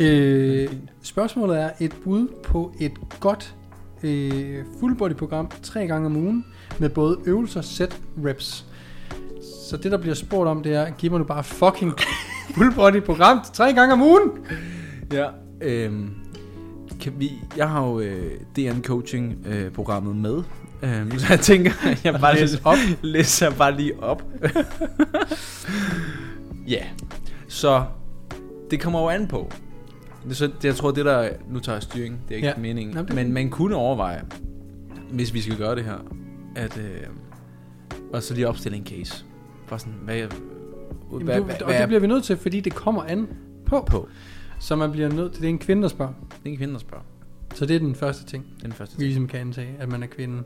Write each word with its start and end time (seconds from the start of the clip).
Øh, 0.00 0.68
spørgsmålet 1.02 1.60
er 1.62 1.70
et 1.80 1.96
bud 2.04 2.28
på 2.44 2.72
et 2.80 2.92
godt 3.20 3.54
øh, 4.02 4.64
full 4.80 4.94
body 4.94 5.14
program 5.14 5.50
tre 5.62 5.86
gange 5.86 6.06
om 6.06 6.16
ugen 6.16 6.44
med 6.78 6.88
både 6.88 7.18
øvelser, 7.26 7.60
set, 7.60 8.00
reps. 8.24 8.66
Så 9.68 9.76
det 9.76 9.92
der 9.92 9.98
bliver 9.98 10.14
spurgt 10.14 10.48
om, 10.48 10.62
det 10.62 10.74
er, 10.74 10.90
giv 10.90 11.10
mig 11.10 11.18
nu 11.18 11.24
bare 11.24 11.44
fucking 11.44 11.92
full 12.54 12.74
body 12.74 13.02
program 13.02 13.40
tre 13.52 13.72
gange 13.72 13.92
om 13.92 14.02
ugen. 14.02 14.30
Ja, 15.12 15.28
øhm, 15.60 16.10
kan 17.00 17.12
vi, 17.16 17.32
jeg 17.56 17.68
har 17.68 17.86
jo 17.86 18.00
øh, 18.00 18.40
DN 18.56 18.82
Coaching 18.82 19.46
øh, 19.46 19.70
programmet 19.72 20.16
med, 20.16 20.42
øhm, 20.82 21.18
så 21.18 21.26
jeg 21.30 21.40
tænker, 21.40 21.72
jeg 22.04 22.20
bare 22.20 22.34
Læs 22.34 22.40
læser, 22.52 22.58
op. 22.64 22.78
læser 23.02 23.50
bare 23.50 23.76
lige 23.76 24.02
op. 24.02 24.22
Ja, 26.68 26.84
så 27.48 27.84
det 28.70 28.80
kommer 28.80 29.00
jo 29.00 29.08
an 29.08 29.26
på. 29.26 29.50
Det, 30.28 30.36
så, 30.36 30.46
det, 30.46 30.64
jeg 30.64 30.74
tror, 30.76 30.90
det 30.90 31.04
der, 31.04 31.28
nu 31.48 31.58
tager 31.60 31.76
jeg 31.76 31.82
styring, 31.82 32.20
det 32.28 32.34
er 32.34 32.36
ikke 32.36 32.48
Ja. 32.48 32.54
meningen, 32.56 32.94
Nå, 32.94 33.02
det 33.02 33.14
men 33.14 33.32
man 33.32 33.50
kunne 33.50 33.76
overveje, 33.76 34.22
hvis 35.10 35.34
vi 35.34 35.40
skal 35.40 35.56
gøre 35.56 35.74
det 35.76 35.84
her, 35.84 35.98
at, 36.56 36.78
øh, 36.78 37.00
og 38.12 38.22
så 38.22 38.34
lige 38.34 38.48
opstille 38.48 38.78
en 38.78 38.86
case. 38.86 39.24
Bare 39.68 39.78
sådan, 39.78 39.94
hvad, 40.04 40.16
Jamen, 40.16 40.30
hvad, 41.08 41.18
du, 41.20 41.24
hvad, 41.24 41.36
og 41.38 41.44
hvad 41.44 41.74
det 41.74 41.82
er 41.82 41.86
bliver 41.86 42.00
vi 42.00 42.06
nødt 42.06 42.24
til, 42.24 42.36
fordi 42.36 42.60
det 42.60 42.74
kommer 42.74 43.02
an 43.02 43.28
på. 43.66 43.84
på? 43.90 44.08
Så 44.60 44.76
man 44.76 44.92
bliver 44.92 45.08
nødt 45.08 45.32
til, 45.32 45.42
det 45.42 45.46
er 45.48 45.52
en 45.52 45.58
kvinde, 45.58 45.82
der 45.82 45.88
spørger. 45.88 46.12
Det 46.30 46.36
er 46.48 46.50
en 46.50 46.56
kvinde, 46.56 46.72
der 46.74 46.80
spørger. 46.80 47.04
Så 47.54 47.66
det 47.66 47.76
er 47.76 47.80
den 47.80 47.94
første 47.94 48.24
ting, 48.26 48.44
den 48.62 48.72
første 48.72 48.94
vi 48.96 48.98
ting. 49.00 49.06
ligesom 49.06 49.26
kan 49.28 49.40
antage, 49.40 49.68
at 49.78 49.88
man 49.88 50.02
er 50.02 50.06
kvinde. 50.06 50.42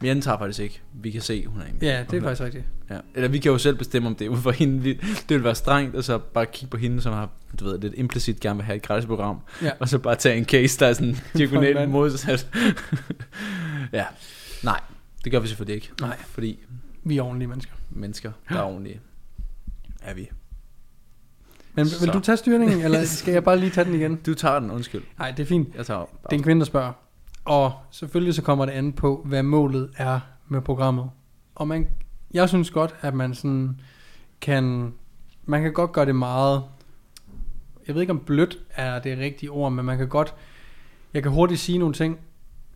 Vi 0.00 0.08
antager 0.08 0.38
faktisk 0.38 0.60
ikke. 0.60 0.82
Vi 0.92 1.10
kan 1.10 1.20
se, 1.20 1.46
hun 1.46 1.60
er 1.60 1.64
en. 1.64 1.78
Ja, 1.82 2.04
det 2.10 2.16
er 2.16 2.22
faktisk 2.22 2.42
rigtigt. 2.42 2.64
Ja. 2.90 2.98
Eller 3.14 3.28
vi 3.28 3.38
kan 3.38 3.52
jo 3.52 3.58
selv 3.58 3.76
bestemme, 3.76 4.08
om 4.08 4.14
det 4.14 4.24
er 4.24 4.28
ud 4.28 4.36
for 4.36 4.50
hende. 4.50 4.84
Det 4.94 5.00
vil 5.28 5.44
være 5.44 5.54
strengt, 5.54 5.96
og 5.96 6.04
så 6.04 6.18
bare 6.18 6.46
kigge 6.46 6.70
på 6.70 6.76
hende, 6.76 7.02
som 7.02 7.12
har, 7.12 7.28
du 7.60 7.64
ved, 7.64 7.78
lidt 7.80 7.94
implicit 7.96 8.40
gerne 8.40 8.56
vil 8.56 8.64
have 8.64 8.76
et 8.76 8.82
gratis 8.82 9.06
program. 9.06 9.38
Ja. 9.62 9.70
Og 9.80 9.88
så 9.88 9.98
bare 9.98 10.14
tage 10.14 10.36
en 10.36 10.44
case, 10.44 10.78
der 10.80 10.86
er 10.86 10.92
sådan 10.92 11.16
diagonalt 11.36 11.90
modsat. 11.90 12.48
ja. 13.92 14.04
Nej, 14.62 14.80
det 15.24 15.32
gør 15.32 15.40
vi 15.40 15.48
selvfølgelig 15.48 15.74
ikke. 15.74 15.90
Nej. 16.00 16.16
Fordi 16.26 16.58
Vi 17.04 17.18
er 17.18 17.22
ordentlige 17.22 17.48
mennesker. 17.48 17.72
mennesker, 17.90 18.32
der 18.48 18.56
er 18.58 18.62
ordentlige, 18.62 19.00
er 20.02 20.14
vi. 20.14 20.28
Men 21.74 21.84
vil 21.84 21.90
Så. 21.92 22.10
du 22.12 22.20
tage 22.20 22.36
styringen, 22.36 22.80
eller 22.80 23.04
skal 23.20 23.32
jeg 23.32 23.44
bare 23.44 23.58
lige 23.58 23.70
tage 23.70 23.84
den 23.84 23.94
igen? 23.94 24.16
Du 24.16 24.34
tager 24.34 24.58
den, 24.60 24.70
undskyld. 24.70 25.02
Nej, 25.18 25.30
det 25.30 25.42
er 25.42 25.46
fint. 25.46 25.68
Jeg 25.76 25.86
tager 25.86 25.98
bare. 26.00 26.08
Det 26.30 26.32
er 26.32 26.36
en 26.38 26.42
kvinde, 26.42 26.60
der 26.60 26.66
spørger. 26.66 26.92
Og 27.46 27.72
selvfølgelig 27.90 28.34
så 28.34 28.42
kommer 28.42 28.66
det 28.66 28.72
an 28.72 28.92
på, 28.92 29.22
hvad 29.24 29.42
målet 29.42 29.90
er 29.96 30.20
med 30.48 30.60
programmet. 30.60 31.10
Og 31.54 31.68
man, 31.68 31.88
jeg 32.34 32.48
synes 32.48 32.70
godt, 32.70 32.94
at 33.00 33.14
man 33.14 33.34
sådan 33.34 33.80
kan, 34.40 34.92
man 35.44 35.62
kan 35.62 35.72
godt 35.72 35.92
gøre 35.92 36.06
det 36.06 36.16
meget, 36.16 36.62
jeg 37.86 37.94
ved 37.94 38.02
ikke 38.02 38.12
om 38.12 38.18
blødt 38.26 38.58
er 38.70 38.98
det 38.98 39.18
rigtige 39.18 39.50
ord, 39.50 39.72
men 39.72 39.84
man 39.84 39.98
kan 39.98 40.08
godt, 40.08 40.34
jeg 41.14 41.22
kan 41.22 41.32
hurtigt 41.32 41.60
sige 41.60 41.78
nogle 41.78 41.94
ting, 41.94 42.18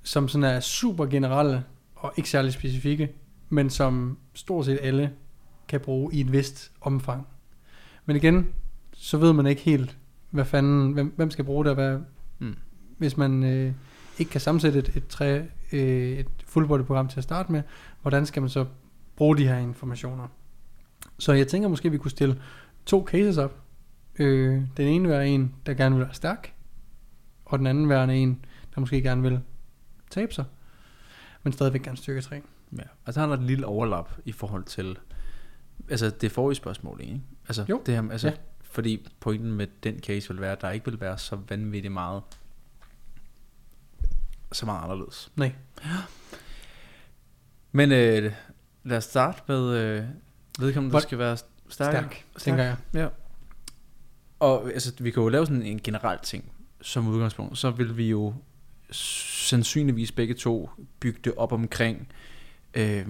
som 0.03 0.29
sådan 0.29 0.45
er 0.45 0.61
super 0.61 1.07
generelle 1.07 1.65
og 1.97 2.13
ikke 2.17 2.31
særlig 2.31 2.53
specifikke, 2.53 3.13
men 3.49 3.71
som 3.71 4.19
stort 4.35 4.65
set 4.65 4.79
alle 4.83 5.13
kan 5.69 5.81
bruge 5.81 6.15
i 6.15 6.21
et 6.21 6.33
vist 6.33 6.73
omfang. 6.81 7.27
Men 8.07 8.17
igen, 8.17 8.49
så 8.93 9.19
ved 9.19 9.33
man 9.33 9.47
ikke 9.47 9.63
helt, 9.63 9.97
hvad 10.31 10.45
fanden, 10.45 10.93
hvem, 10.93 11.13
hvem 11.17 11.31
skal 11.31 11.45
bruge 11.45 11.65
det, 11.65 11.71
og 11.71 11.75
hvad, 11.75 11.99
Mm. 12.39 12.57
hvis 12.99 13.17
man 13.17 13.43
øh, 13.43 13.73
ikke 14.21 14.31
kan 14.31 14.41
sammensætte 14.41 14.79
et, 14.79 14.97
et, 14.97 15.07
træ, 15.07 15.43
øh, 15.73 16.19
et 16.19 16.27
full 16.47 16.67
body 16.67 16.83
program 16.83 17.09
til 17.09 17.19
at 17.19 17.25
starte 17.25 17.53
med, 17.53 17.63
hvordan 18.03 18.27
skal 18.27 18.43
man 18.43 18.49
så 18.49 18.67
bruge 19.17 19.37
de 19.37 19.49
her 19.49 19.57
informationer? 19.57 20.29
Så 21.19 21.33
jeg 21.33 21.49
tænker 21.49 21.69
måske, 21.69 21.91
vi 21.91 21.99
kunne 21.99 22.11
stille 22.11 22.43
to 22.87 23.07
cases 23.09 23.39
op. 23.39 23.61
Øh, 24.19 24.63
den 24.77 24.89
ene 24.89 25.09
være 25.09 25.29
en, 25.29 25.55
der 25.67 25.75
gerne 25.75 25.97
vil 25.97 26.05
være 26.05 26.15
stærk, 26.15 26.55
og 27.45 27.59
den 27.59 27.67
anden 27.67 27.89
være 27.89 28.17
en, 28.17 28.45
der 28.75 28.81
måske 28.81 29.03
gerne 29.03 29.23
vil 29.23 29.41
tabe 30.11 30.35
sig, 30.35 30.45
men 31.43 31.53
stadigvæk 31.53 31.83
gerne 31.83 31.97
styrketræne. 31.97 32.45
Ja. 32.79 32.83
Og 33.05 33.15
så 33.15 33.21
har 33.21 33.27
der 33.27 33.35
et 33.35 33.43
lille 33.43 33.67
overlap 33.67 34.11
i 34.25 34.33
forhold 34.33 34.65
til, 34.65 34.99
altså 35.91 36.11
det 36.11 36.33
forrige 36.33 36.57
spørgsmål, 36.57 37.01
ikke? 37.01 37.21
Altså, 37.49 37.65
Jo. 37.69 37.83
Det 37.87 37.95
her, 37.95 38.11
altså, 38.11 38.29
ja. 38.29 38.35
Fordi 38.63 39.09
pointen 39.21 39.53
med 39.53 39.67
den 39.83 39.99
case 39.99 40.29
vil 40.29 40.41
være, 40.41 40.53
at 40.53 40.61
der 40.61 40.71
ikke 40.71 40.91
vil 40.91 41.01
være 41.01 41.19
så 41.19 41.39
vanvittigt 41.49 41.93
meget, 41.93 42.23
så 44.53 44.67
meget 44.67 44.83
anderledes. 44.83 45.33
Nej. 45.37 45.53
Men 47.73 47.93
øh, 47.93 48.33
lad 48.85 48.97
os 48.97 49.05
starte 49.05 49.43
med 49.47 49.77
øh, 49.77 50.05
vedkommende, 50.59 50.95
der 50.95 51.01
skal 51.01 51.19
være 51.19 51.37
stærk. 51.69 51.93
Stærk, 51.93 52.25
tænker 52.39 52.63
jeg. 52.65 52.77
Ja. 52.95 53.09
Og 54.41 54.73
altså, 54.73 54.93
vi 54.99 55.11
kan 55.11 55.23
jo 55.23 55.29
lave 55.29 55.47
sådan 55.47 55.63
en 55.63 55.81
generel 55.85 56.19
ting 56.23 56.53
som 56.81 57.09
udgangspunkt. 57.09 57.59
Så 57.59 57.71
vil 57.71 57.97
vi 57.97 58.09
jo 58.09 58.35
sandsynligvis 58.91 60.13
begge 60.13 60.35
to 60.35 60.71
bygge 61.01 61.21
det 61.25 61.35
op 61.37 61.53
omkring, 61.53 62.09
øh, 62.75 63.07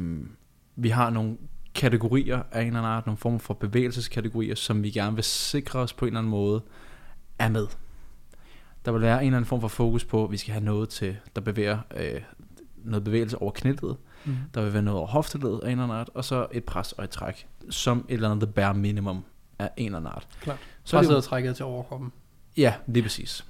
vi 0.77 0.89
har 0.89 1.11
nogle 1.11 1.37
kategorier 1.75 2.43
af 2.53 2.61
en 2.61 2.67
eller 2.67 2.79
anden 2.79 2.93
art, 2.93 3.07
nogle 3.07 3.19
former 3.19 3.39
for 3.39 3.55
bevægelseskategorier, 3.55 4.55
som 4.55 4.83
vi 4.83 4.91
gerne 4.91 5.15
vil 5.15 5.25
sikre 5.25 5.79
os 5.79 5.93
på 5.93 6.05
en 6.05 6.09
eller 6.09 6.19
anden 6.19 6.31
måde 6.31 6.63
er 7.39 7.49
med. 7.49 7.67
Der 8.85 8.93
vil 8.93 9.01
være 9.01 9.21
en 9.21 9.27
eller 9.27 9.37
anden 9.37 9.49
form 9.49 9.61
for 9.61 9.69
fokus 9.69 10.05
på, 10.05 10.25
at 10.25 10.31
vi 10.31 10.37
skal 10.37 10.53
have 10.53 10.65
noget 10.65 10.89
til, 10.89 11.17
der 11.37 11.41
bevæger 11.41 11.79
øh, 11.97 12.21
noget 12.85 13.05
bevægelse 13.05 13.39
over 13.43 13.53
knælet, 13.53 13.97
Mm. 14.25 14.37
der 14.55 14.63
vil 14.63 14.73
være 14.73 14.83
noget 14.83 14.99
over 14.99 15.09
hofteledet 15.09 15.61
af 15.63 15.67
en 15.67 15.71
eller 15.71 15.83
anden 15.85 15.97
art, 15.99 16.11
og 16.15 16.25
så 16.25 16.47
et 16.53 16.65
pres 16.65 16.93
og 16.93 17.05
et 17.05 17.11
træk, 17.11 17.47
som 17.71 18.05
et 18.09 18.15
eller 18.15 18.31
andet 18.31 18.55
bare 18.55 18.75
minimum 18.75 19.25
af 19.59 19.71
en 19.77 19.87
eller 19.87 19.99
anden 19.99 20.13
art. 20.15 20.27
Klart. 20.41 20.59
Så 20.85 20.97
Presset 20.97 21.17
og 21.17 21.25
trækket 21.25 21.57
til 21.57 21.65
overkroppen. 21.65 22.13
ja, 22.57 22.75
lige 22.87 23.03
præcis. 23.03 23.45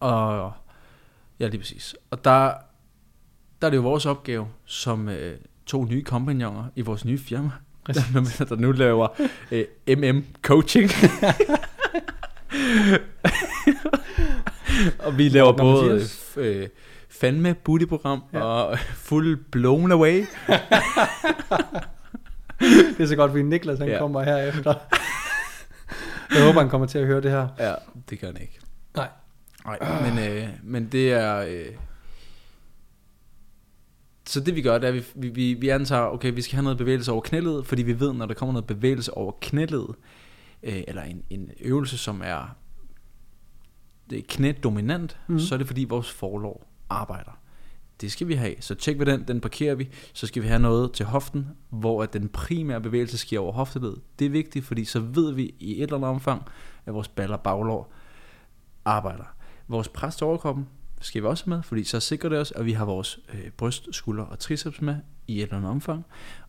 Og 0.00 0.52
ja, 1.40 1.46
lige 1.48 1.58
præcis. 1.60 1.94
Og 2.10 2.24
der, 2.24 2.54
der 3.60 3.66
er 3.66 3.70
det 3.70 3.76
jo 3.76 3.82
vores 3.82 4.06
opgave 4.06 4.48
som 4.64 5.08
øh, 5.08 5.38
to 5.66 5.84
nye 5.84 6.02
kompagnoner 6.04 6.64
i 6.76 6.80
vores 6.80 7.04
nye 7.04 7.18
firma, 7.18 7.50
der, 7.86 8.44
der 8.48 8.56
nu 8.56 8.72
laver 8.72 9.08
øh, 9.52 9.64
MM 9.98 10.24
coaching. 10.42 10.90
og 15.06 15.18
vi 15.18 15.28
laver 15.28 15.46
Morten 15.46 15.58
både 15.66 15.88
Mathias. 15.88 16.32
øh, 16.36 16.68
fandme 17.10 17.54
booty-program 17.54 18.22
Ja. 18.32 18.40
og 18.42 18.78
full 18.94 19.36
blown 19.36 19.92
away. 19.92 20.24
Det 22.96 23.00
er 23.00 23.06
så 23.06 23.16
godt, 23.16 23.30
fordi 23.30 23.42
Niklas 23.42 23.78
han 23.78 23.88
Ja. 23.88 23.98
kommer 23.98 24.22
herefter. 24.22 24.74
Jeg 26.34 26.44
håber, 26.46 26.60
han 26.60 26.70
kommer 26.70 26.86
til 26.86 26.98
at 26.98 27.06
høre 27.06 27.20
det 27.20 27.30
her. 27.30 27.48
Ja, 27.58 27.74
det 28.10 28.20
gør 28.20 28.26
han 28.26 28.36
ikke. 28.40 28.58
Nej. 28.96 29.08
Nej, 29.64 30.10
men, 30.10 30.18
øh, 30.32 30.48
men 30.62 30.88
det 30.92 31.12
er... 31.12 31.36
Øh, 31.48 31.66
så 34.26 34.40
det 34.40 34.56
vi 34.56 34.62
gør, 34.62 34.78
det 34.78 34.84
er, 34.84 34.88
at 34.88 34.94
vi, 34.94 35.04
vi, 35.14 35.28
vi, 35.28 35.54
vi 35.54 35.68
antager, 35.68 36.02
okay, 36.02 36.32
vi 36.34 36.42
skal 36.42 36.54
have 36.56 36.62
noget 36.62 36.78
bevægelse 36.78 37.12
over 37.12 37.20
knælet, 37.20 37.66
fordi 37.66 37.82
vi 37.82 38.00
ved, 38.00 38.12
når 38.12 38.26
der 38.26 38.34
kommer 38.34 38.52
noget 38.52 38.66
bevægelse 38.66 39.14
over 39.14 39.32
knælet, 39.40 39.86
øh, 40.62 40.82
eller 40.88 41.02
en, 41.02 41.22
en 41.30 41.50
øvelse, 41.60 41.98
som 41.98 42.22
er 42.24 42.56
det 44.10 44.18
er 44.18 44.22
knædominant, 44.28 45.18
mm. 45.28 45.38
så 45.38 45.54
er 45.54 45.56
det 45.58 45.66
fordi 45.66 45.84
vores 45.84 46.10
forlov 46.10 46.66
arbejder. 46.90 47.38
Det 48.00 48.12
skal 48.12 48.28
vi 48.28 48.34
have. 48.34 48.54
Så 48.60 48.74
tjek 48.74 48.98
vi 48.98 49.04
den, 49.04 49.28
den 49.28 49.40
parkerer 49.40 49.74
vi. 49.74 49.88
Så 50.12 50.26
skal 50.26 50.42
vi 50.42 50.48
have 50.48 50.60
noget 50.60 50.92
til 50.92 51.06
hoften, 51.06 51.48
hvor 51.70 52.02
at 52.02 52.12
den 52.12 52.28
primære 52.28 52.80
bevægelse 52.80 53.18
sker 53.18 53.40
over 53.40 53.52
hofteledet. 53.52 54.00
Det 54.18 54.24
er 54.24 54.30
vigtigt, 54.30 54.64
fordi 54.64 54.84
så 54.84 55.00
ved 55.00 55.32
vi 55.32 55.54
i 55.60 55.76
et 55.76 55.82
eller 55.82 55.96
andet 55.96 56.10
omfang, 56.10 56.42
at 56.86 56.94
vores 56.94 57.08
baller 57.08 57.36
baglår 57.36 57.92
arbejder. 58.84 59.24
Vores 59.68 59.88
pres 59.88 60.16
til 60.16 60.26
overkroppen 60.26 60.68
skal 61.00 61.22
vi 61.22 61.26
også 61.26 61.50
med, 61.50 61.62
fordi 61.62 61.84
så 61.84 62.00
sikrer 62.00 62.28
det 62.28 62.38
os, 62.38 62.52
at 62.52 62.64
vi 62.64 62.72
har 62.72 62.84
vores 62.84 63.18
øh, 63.34 63.50
bryst, 63.50 63.88
skulder 63.94 64.24
og 64.24 64.38
triceps 64.38 64.80
med 64.80 64.96
i 65.26 65.36
et 65.36 65.42
eller 65.42 65.56
andet 65.56 65.70
omfang. 65.70 66.04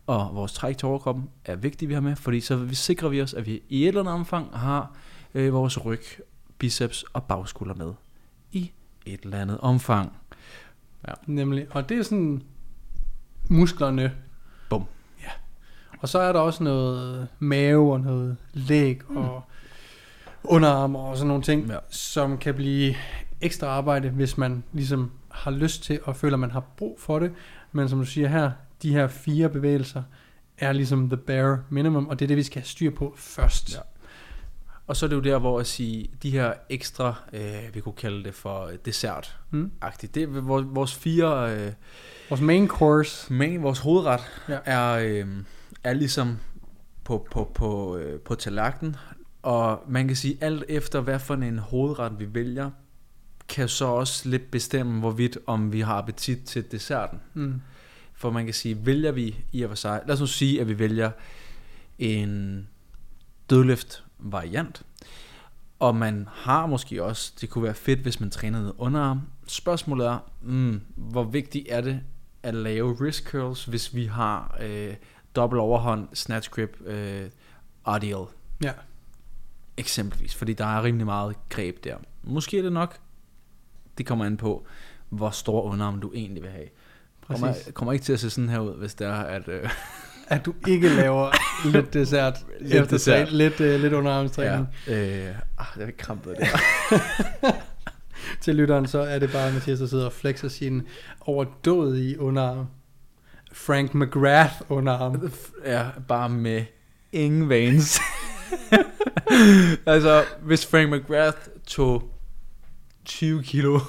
Og 0.06 0.30
vores 0.34 0.52
træk 0.52 0.78
til 0.78 0.88
overkroppen 0.88 1.30
er 1.44 1.56
vigtigt, 1.56 1.88
vi 1.88 1.94
har 1.94 2.00
med, 2.00 2.16
fordi 2.16 2.40
så 2.40 2.56
vi 2.56 2.74
sikrer 2.74 3.08
vi 3.08 3.22
os, 3.22 3.34
at 3.34 3.46
vi 3.46 3.62
i 3.68 3.82
et 3.82 3.88
eller 3.88 4.00
andet 4.00 4.14
omfang 4.14 4.58
har 4.58 4.96
øh, 5.34 5.52
vores 5.52 5.84
ryg, 5.84 6.02
biceps 6.58 7.02
og 7.12 7.22
bagskulder 7.24 7.74
med 7.74 7.92
i 8.52 8.72
et 9.06 9.20
eller 9.20 9.38
andet 9.38 9.60
omfang. 9.60 10.12
Nemlig. 11.26 11.66
Og 11.70 11.88
det 11.88 11.98
er 11.98 12.02
sådan 12.02 12.42
musklerne. 13.48 14.12
Bum. 14.70 14.84
Ja. 15.22 15.30
Og 15.98 16.08
så 16.08 16.18
er 16.18 16.32
der 16.32 16.40
også 16.40 16.62
noget 16.64 17.28
mave 17.38 17.92
og 17.92 18.00
noget 18.00 18.36
læg 18.52 19.10
og 19.10 19.42
underarm 20.44 20.96
og 20.96 21.16
sådan 21.16 21.28
nogle 21.28 21.42
ting, 21.42 21.66
Ja. 21.68 21.78
som 21.90 22.38
kan 22.38 22.54
blive 22.54 22.94
ekstra 23.40 23.66
arbejde, 23.66 24.08
hvis 24.10 24.38
man 24.38 24.64
ligesom 24.72 25.10
har 25.30 25.50
lyst 25.50 25.82
til 25.82 26.00
og 26.04 26.16
føler, 26.16 26.36
man 26.36 26.50
har 26.50 26.60
brug 26.76 27.00
for 27.00 27.18
det. 27.18 27.32
Men 27.72 27.88
som 27.88 27.98
du 27.98 28.04
siger 28.04 28.28
her, 28.28 28.50
de 28.82 28.92
her 28.92 29.06
fire 29.06 29.48
bevægelser 29.48 30.02
er 30.58 30.72
ligesom 30.72 31.08
the 31.08 31.16
bare 31.16 31.62
minimum, 31.70 32.06
og 32.08 32.18
det 32.18 32.24
er 32.24 32.28
det, 32.28 32.36
vi 32.36 32.42
skal 32.42 32.60
have 32.62 32.66
styr 32.68 32.90
på 32.90 33.14
først. 33.16 33.74
Ja. 33.74 33.80
Og 34.86 34.96
så 34.96 35.06
er 35.06 35.08
det 35.08 35.16
jo 35.16 35.20
der, 35.20 35.38
hvor 35.38 35.60
at 35.60 35.66
sige, 35.66 36.10
de 36.22 36.30
her 36.30 36.52
ekstra, 36.70 37.14
øh, 37.32 37.74
vi 37.74 37.80
kunne 37.80 37.94
kalde 37.94 38.24
det 38.24 38.34
for 38.34 38.70
dessert 38.84 39.38
Mm. 39.50 39.70
Det 40.00 40.16
er 40.16 40.26
vores, 40.26 40.66
vores 40.68 40.94
fire, 40.94 41.56
øh, 41.56 41.72
Vores 42.28 42.40
main 42.40 42.68
course. 42.68 43.32
main, 43.32 43.62
vores 43.62 43.78
hovedret 43.78 44.20
Ja. 44.48 44.58
er, 44.64 44.90
øh, 44.92 45.26
er 45.84 45.92
ligesom 45.92 46.38
på, 47.04 47.26
på, 47.30 47.50
på, 47.54 47.96
øh, 47.96 48.20
på 48.20 48.34
tallerkenen. 48.34 48.96
Og 49.42 49.82
man 49.88 50.06
kan 50.06 50.16
sige, 50.16 50.38
alt 50.40 50.64
efter 50.68 51.00
hvad 51.00 51.18
for 51.18 51.34
en 51.34 51.58
hovedret 51.58 52.12
vi 52.18 52.34
vælger, 52.34 52.70
kan 53.48 53.68
så 53.68 53.84
også 53.84 54.28
lidt 54.28 54.50
bestemme, 54.50 55.00
hvorvidt 55.00 55.38
om 55.46 55.72
vi 55.72 55.80
har 55.80 55.94
appetit 55.94 56.44
til 56.44 56.72
desserten. 56.72 57.20
Mm. 57.34 57.60
For 58.14 58.30
man 58.30 58.44
kan 58.44 58.54
sige, 58.54 58.86
vælger 58.86 59.12
vi 59.12 59.36
i 59.52 59.62
og 59.62 59.68
for 59.70 59.76
sig, 59.76 60.00
lad 60.06 60.14
os 60.14 60.20
nu 60.20 60.26
sige, 60.26 60.60
at 60.60 60.68
vi 60.68 60.78
vælger 60.78 61.10
en 61.98 62.68
dødløft 63.50 64.03
variant, 64.24 64.82
og 65.78 65.96
man 65.96 66.28
har 66.32 66.66
måske 66.66 67.04
også, 67.04 67.32
det 67.40 67.50
kunne 67.50 67.64
være 67.64 67.74
fedt, 67.74 68.00
hvis 68.00 68.20
man 68.20 68.30
trænede 68.30 68.80
underarm. 68.80 69.20
Spørgsmålet 69.46 70.06
er, 70.06 70.18
mm, 70.42 70.80
hvor 70.96 71.24
vigtigt 71.24 71.66
er 71.70 71.80
det 71.80 72.00
at 72.42 72.54
lave 72.54 72.92
wrist 73.00 73.24
curls, 73.24 73.64
hvis 73.64 73.94
vi 73.94 74.06
har 74.06 74.56
øh, 74.60 74.94
dobbelt 75.36 75.60
overhånd, 75.60 76.08
snatch 76.14 76.50
grip, 76.50 76.76
øh, 76.86 77.30
RDL 77.86 78.30
Ja. 78.64 78.72
eksempelvis, 79.76 80.34
fordi 80.34 80.52
der 80.52 80.64
er 80.66 80.82
rimelig 80.84 81.06
meget 81.06 81.36
greb 81.48 81.84
der. 81.84 81.96
Måske 82.22 82.58
er 82.58 82.62
det 82.62 82.72
nok, 82.72 82.98
det 83.98 84.06
kommer 84.06 84.24
an 84.24 84.36
på, 84.36 84.66
hvor 85.08 85.30
stor 85.30 85.62
underarm 85.62 86.00
du 86.00 86.12
egentlig 86.14 86.42
vil 86.42 86.50
have. 86.50 86.68
Kommer, 87.26 87.52
Præcis. 87.52 87.72
kommer 87.74 87.92
ikke 87.92 88.04
til 88.04 88.12
at 88.12 88.20
se 88.20 88.30
sådan 88.30 88.48
her 88.48 88.58
ud, 88.58 88.76
hvis 88.78 88.94
det 88.94 89.06
er, 89.06 89.14
at... 89.14 89.48
Øh, 89.48 89.70
At 90.28 90.46
du 90.46 90.54
ikke 90.68 90.88
laver 90.88 91.30
lidt 91.68 91.94
dessert, 91.94 92.34
Lidt 92.60 92.72
efter 92.74 92.90
dessert. 92.96 93.28
træ- 93.28 93.30
lidt, 93.30 93.60
uh, 93.60 93.66
lidt 93.66 93.92
underarmstræning. 93.92 94.68
ja, 94.86 94.92
øh, 95.28 95.34
ah, 95.58 95.66
det 95.76 95.82
er 95.82 95.90
krampet 95.98 96.36
det 96.40 96.48
Til 98.40 98.54
lytteren, 98.54 98.86
så 98.86 98.98
er 98.98 99.18
det 99.18 99.32
bare 99.32 99.52
Mathias, 99.52 99.78
der 99.78 99.86
sidder 99.86 100.06
og 100.06 100.12
flexer 100.12 100.48
sin 100.48 100.82
overdådige 101.20 102.20
underarm. 102.20 102.66
Frank 103.52 103.94
McGrath 103.94 104.54
underarm. 104.68 105.32
Ja, 105.64 105.84
bare 106.08 106.28
med 106.28 106.64
ingen 107.12 107.48
veins. 107.48 108.00
altså, 109.86 110.24
hvis 110.42 110.66
Frank 110.66 110.92
McGrath 110.92 111.38
tog 111.66 112.10
20 113.04 113.42
kilo 113.42 113.80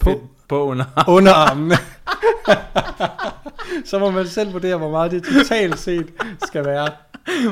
På- 0.00 0.28
på 0.48 0.64
under 0.64 1.04
Underarmen. 1.08 1.72
så 3.84 3.98
må 3.98 4.10
man 4.10 4.26
selv 4.26 4.52
vurdere, 4.52 4.76
hvor 4.76 4.90
meget 4.90 5.10
det 5.12 5.24
totalt 5.24 5.78
set 5.78 6.06
skal 6.46 6.64
være. 6.64 6.88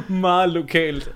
meget 0.08 0.50
lokalt. 0.50 1.10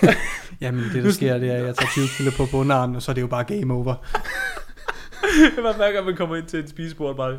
Jamen 0.60 0.84
det 0.94 1.04
der 1.04 1.10
sker, 1.12 1.38
det 1.38 1.50
er, 1.50 1.54
at 1.56 1.66
jeg 1.66 1.74
tager 1.76 1.90
20 1.90 2.06
kilo 2.16 2.46
på, 2.50 2.56
underarmen, 2.56 2.96
og 2.96 3.02
så 3.02 3.10
er 3.10 3.14
det 3.14 3.22
jo 3.22 3.26
bare 3.26 3.44
game 3.44 3.74
over. 3.74 3.94
Det 5.56 5.64
var 5.64 5.76
hver 5.76 5.92
gang, 5.92 6.06
man 6.06 6.16
kommer 6.16 6.36
ind 6.36 6.46
til 6.46 6.58
et 6.58 6.68
spisebord, 6.68 7.16
bare... 7.16 7.38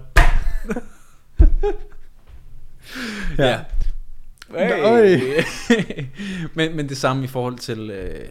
ja. 3.38 3.60
Øj. 4.84 5.20
men, 6.56 6.76
men 6.76 6.90
det 6.90 6.98
samme 6.98 7.24
i 7.24 7.28
forhold 7.28 7.58
til, 7.58 7.90
øh, 7.90 8.26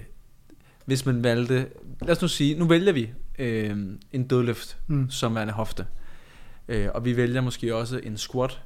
hvis 0.85 1.07
man 1.07 1.25
valgte, 1.25 1.67
lad 2.03 2.17
os 2.17 2.23
nu 2.23 2.29
sige, 2.29 2.55
nu 2.59 2.65
vælger 2.65 2.93
vi 2.93 3.11
øh, 3.39 3.77
en 4.13 4.29
dødløft 4.29 4.77
Mm. 4.87 5.11
som 5.11 5.35
værende 5.35 5.53
hofte. 5.53 5.87
Øh, 6.69 6.89
og 6.95 7.05
vi 7.05 7.17
vælger 7.17 7.41
måske 7.41 7.75
også 7.77 8.01
en 8.03 8.17
squat 8.17 8.61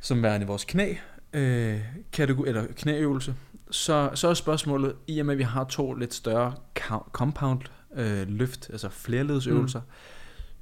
som 0.00 0.22
værende 0.22 0.46
vores 0.46 0.64
knæ, 0.64 0.94
øh, 1.32 1.80
kategori, 2.12 2.48
eller 2.48 2.66
knæøvelse. 2.76 3.34
Så, 3.70 4.10
så 4.14 4.28
er 4.28 4.34
spørgsmålet, 4.34 4.94
i 5.06 5.18
og 5.18 5.26
med 5.26 5.34
at 5.34 5.38
vi 5.38 5.42
har 5.42 5.64
to 5.64 5.94
lidt 5.94 6.14
større 6.14 6.54
co- 6.78 7.10
compound 7.12 7.60
øh, 7.94 8.28
løft, 8.28 8.70
altså 8.70 8.88
flerledsøvelser, 8.88 9.80
mm. 9.80 9.86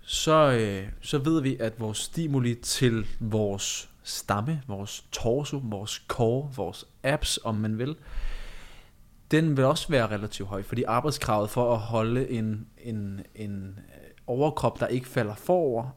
så, 0.03 0.53
øh, 0.53 0.89
så 1.01 1.19
ved 1.19 1.43
vi, 1.43 1.57
at 1.61 1.81
vores 1.81 1.99
stimuli 1.99 2.55
til 2.55 3.07
vores 3.21 3.89
stamme, 4.03 4.63
vores 4.69 5.05
torso, 5.13 5.61
vores 5.65 6.05
core, 6.09 6.51
vores 6.57 6.85
abs, 7.03 7.39
om 7.45 7.55
man 7.55 7.79
vil, 7.79 7.97
den 9.31 9.57
vil 9.57 9.65
også 9.65 9.89
være 9.89 10.07
relativt 10.07 10.49
høj, 10.49 10.63
fordi 10.63 10.83
arbejdskravet 10.83 11.51
for 11.51 11.73
at 11.73 11.79
holde 11.79 12.31
en, 12.31 12.67
en, 12.79 13.21
en 13.35 13.79
øh, 13.79 14.11
overkrop, 14.27 14.81
der 14.81 14.87
ikke 14.87 15.09
falder 15.09 15.35
forover, 15.35 15.91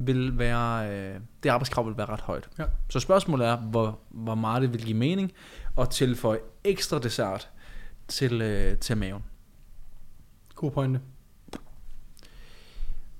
vil 0.00 0.38
være, 0.38 0.90
øh, 0.90 1.20
det 1.42 1.48
arbejdskrav 1.48 1.86
vil 1.86 1.96
være 1.96 2.06
ret 2.06 2.20
højt. 2.20 2.48
Ja. 2.58 2.64
Så 2.88 3.00
spørgsmålet 3.00 3.46
er, 3.46 3.56
hvor, 3.56 3.98
hvor 4.10 4.34
meget 4.34 4.62
det 4.62 4.72
vil 4.72 4.84
give 4.84 4.96
mening 4.96 5.32
at 5.78 5.90
tilføje 5.90 6.38
ekstra 6.64 6.98
dessert 6.98 7.50
til, 8.08 8.42
øh, 8.42 8.78
til 8.78 8.96
maven. 8.96 9.24
God 10.54 10.70
pointe. 10.70 11.00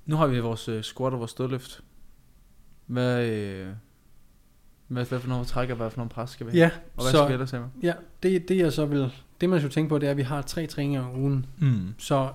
Nu 0.05 0.15
har 0.15 0.27
vi 0.27 0.39
vores 0.39 0.67
øh, 0.67 0.83
squat 0.83 1.13
og 1.13 1.19
vores 1.19 1.33
dødløft. 1.33 1.83
Hvad, 2.85 3.25
øh, 3.25 3.67
hvad, 4.87 5.05
hvad 5.05 5.19
for 5.19 5.29
nogle 5.29 5.45
træk 5.45 5.69
og 5.69 5.75
hvad 5.75 5.89
for 5.89 5.97
nogle 5.97 6.09
pres 6.09 6.29
skal 6.29 6.45
vi 6.47 6.51
have? 6.51 6.61
Ja, 6.61 6.71
Og 6.95 7.03
hvad 7.03 7.11
så, 7.11 7.17
skal 7.17 7.27
vi 7.27 7.33
ellers 7.33 7.51
have 7.51 7.61
med? 7.61 7.69
ja 7.83 7.93
det, 8.23 8.49
det 8.49 8.57
jeg 8.57 8.73
så 8.73 8.85
vil, 8.85 9.13
det 9.41 9.49
man 9.49 9.59
skal 9.59 9.71
tænke 9.71 9.89
på, 9.89 9.97
det 9.97 10.07
er, 10.07 10.11
at 10.11 10.17
vi 10.17 10.21
har 10.21 10.41
tre 10.41 10.67
træninger 10.67 11.05
om 11.05 11.19
ugen. 11.19 11.45
Mm. 11.57 11.93
Så 11.97 12.33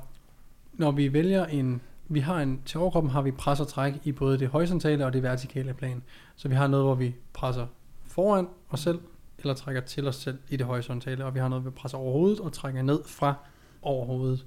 når 0.72 0.90
vi 0.90 1.12
vælger 1.12 1.46
en, 1.46 1.80
vi 2.08 2.20
har 2.20 2.40
en, 2.40 2.62
til 2.64 2.80
overkroppen 2.80 3.10
har 3.10 3.22
vi 3.22 3.30
pres 3.30 3.60
og 3.60 3.68
træk 3.68 3.94
i 4.04 4.12
både 4.12 4.38
det 4.38 4.48
horisontale 4.48 5.06
og 5.06 5.12
det 5.12 5.22
vertikale 5.22 5.74
plan. 5.74 6.02
Så 6.36 6.48
vi 6.48 6.54
har 6.54 6.66
noget, 6.66 6.86
hvor 6.86 6.94
vi 6.94 7.14
presser 7.32 7.66
foran 8.06 8.48
os 8.70 8.80
selv, 8.80 9.00
eller 9.38 9.54
trækker 9.54 9.80
til 9.80 10.08
os 10.08 10.16
selv 10.16 10.38
i 10.48 10.56
det 10.56 10.66
horisontale, 10.66 11.24
og 11.24 11.34
vi 11.34 11.38
har 11.40 11.48
noget, 11.48 11.62
hvor 11.62 11.70
vi 11.70 11.74
presser 11.74 11.98
over 11.98 12.12
hovedet 12.12 12.40
og 12.40 12.52
trækker 12.52 12.82
ned 12.82 13.00
fra 13.06 13.34
over 13.82 14.06
hovedet. 14.06 14.46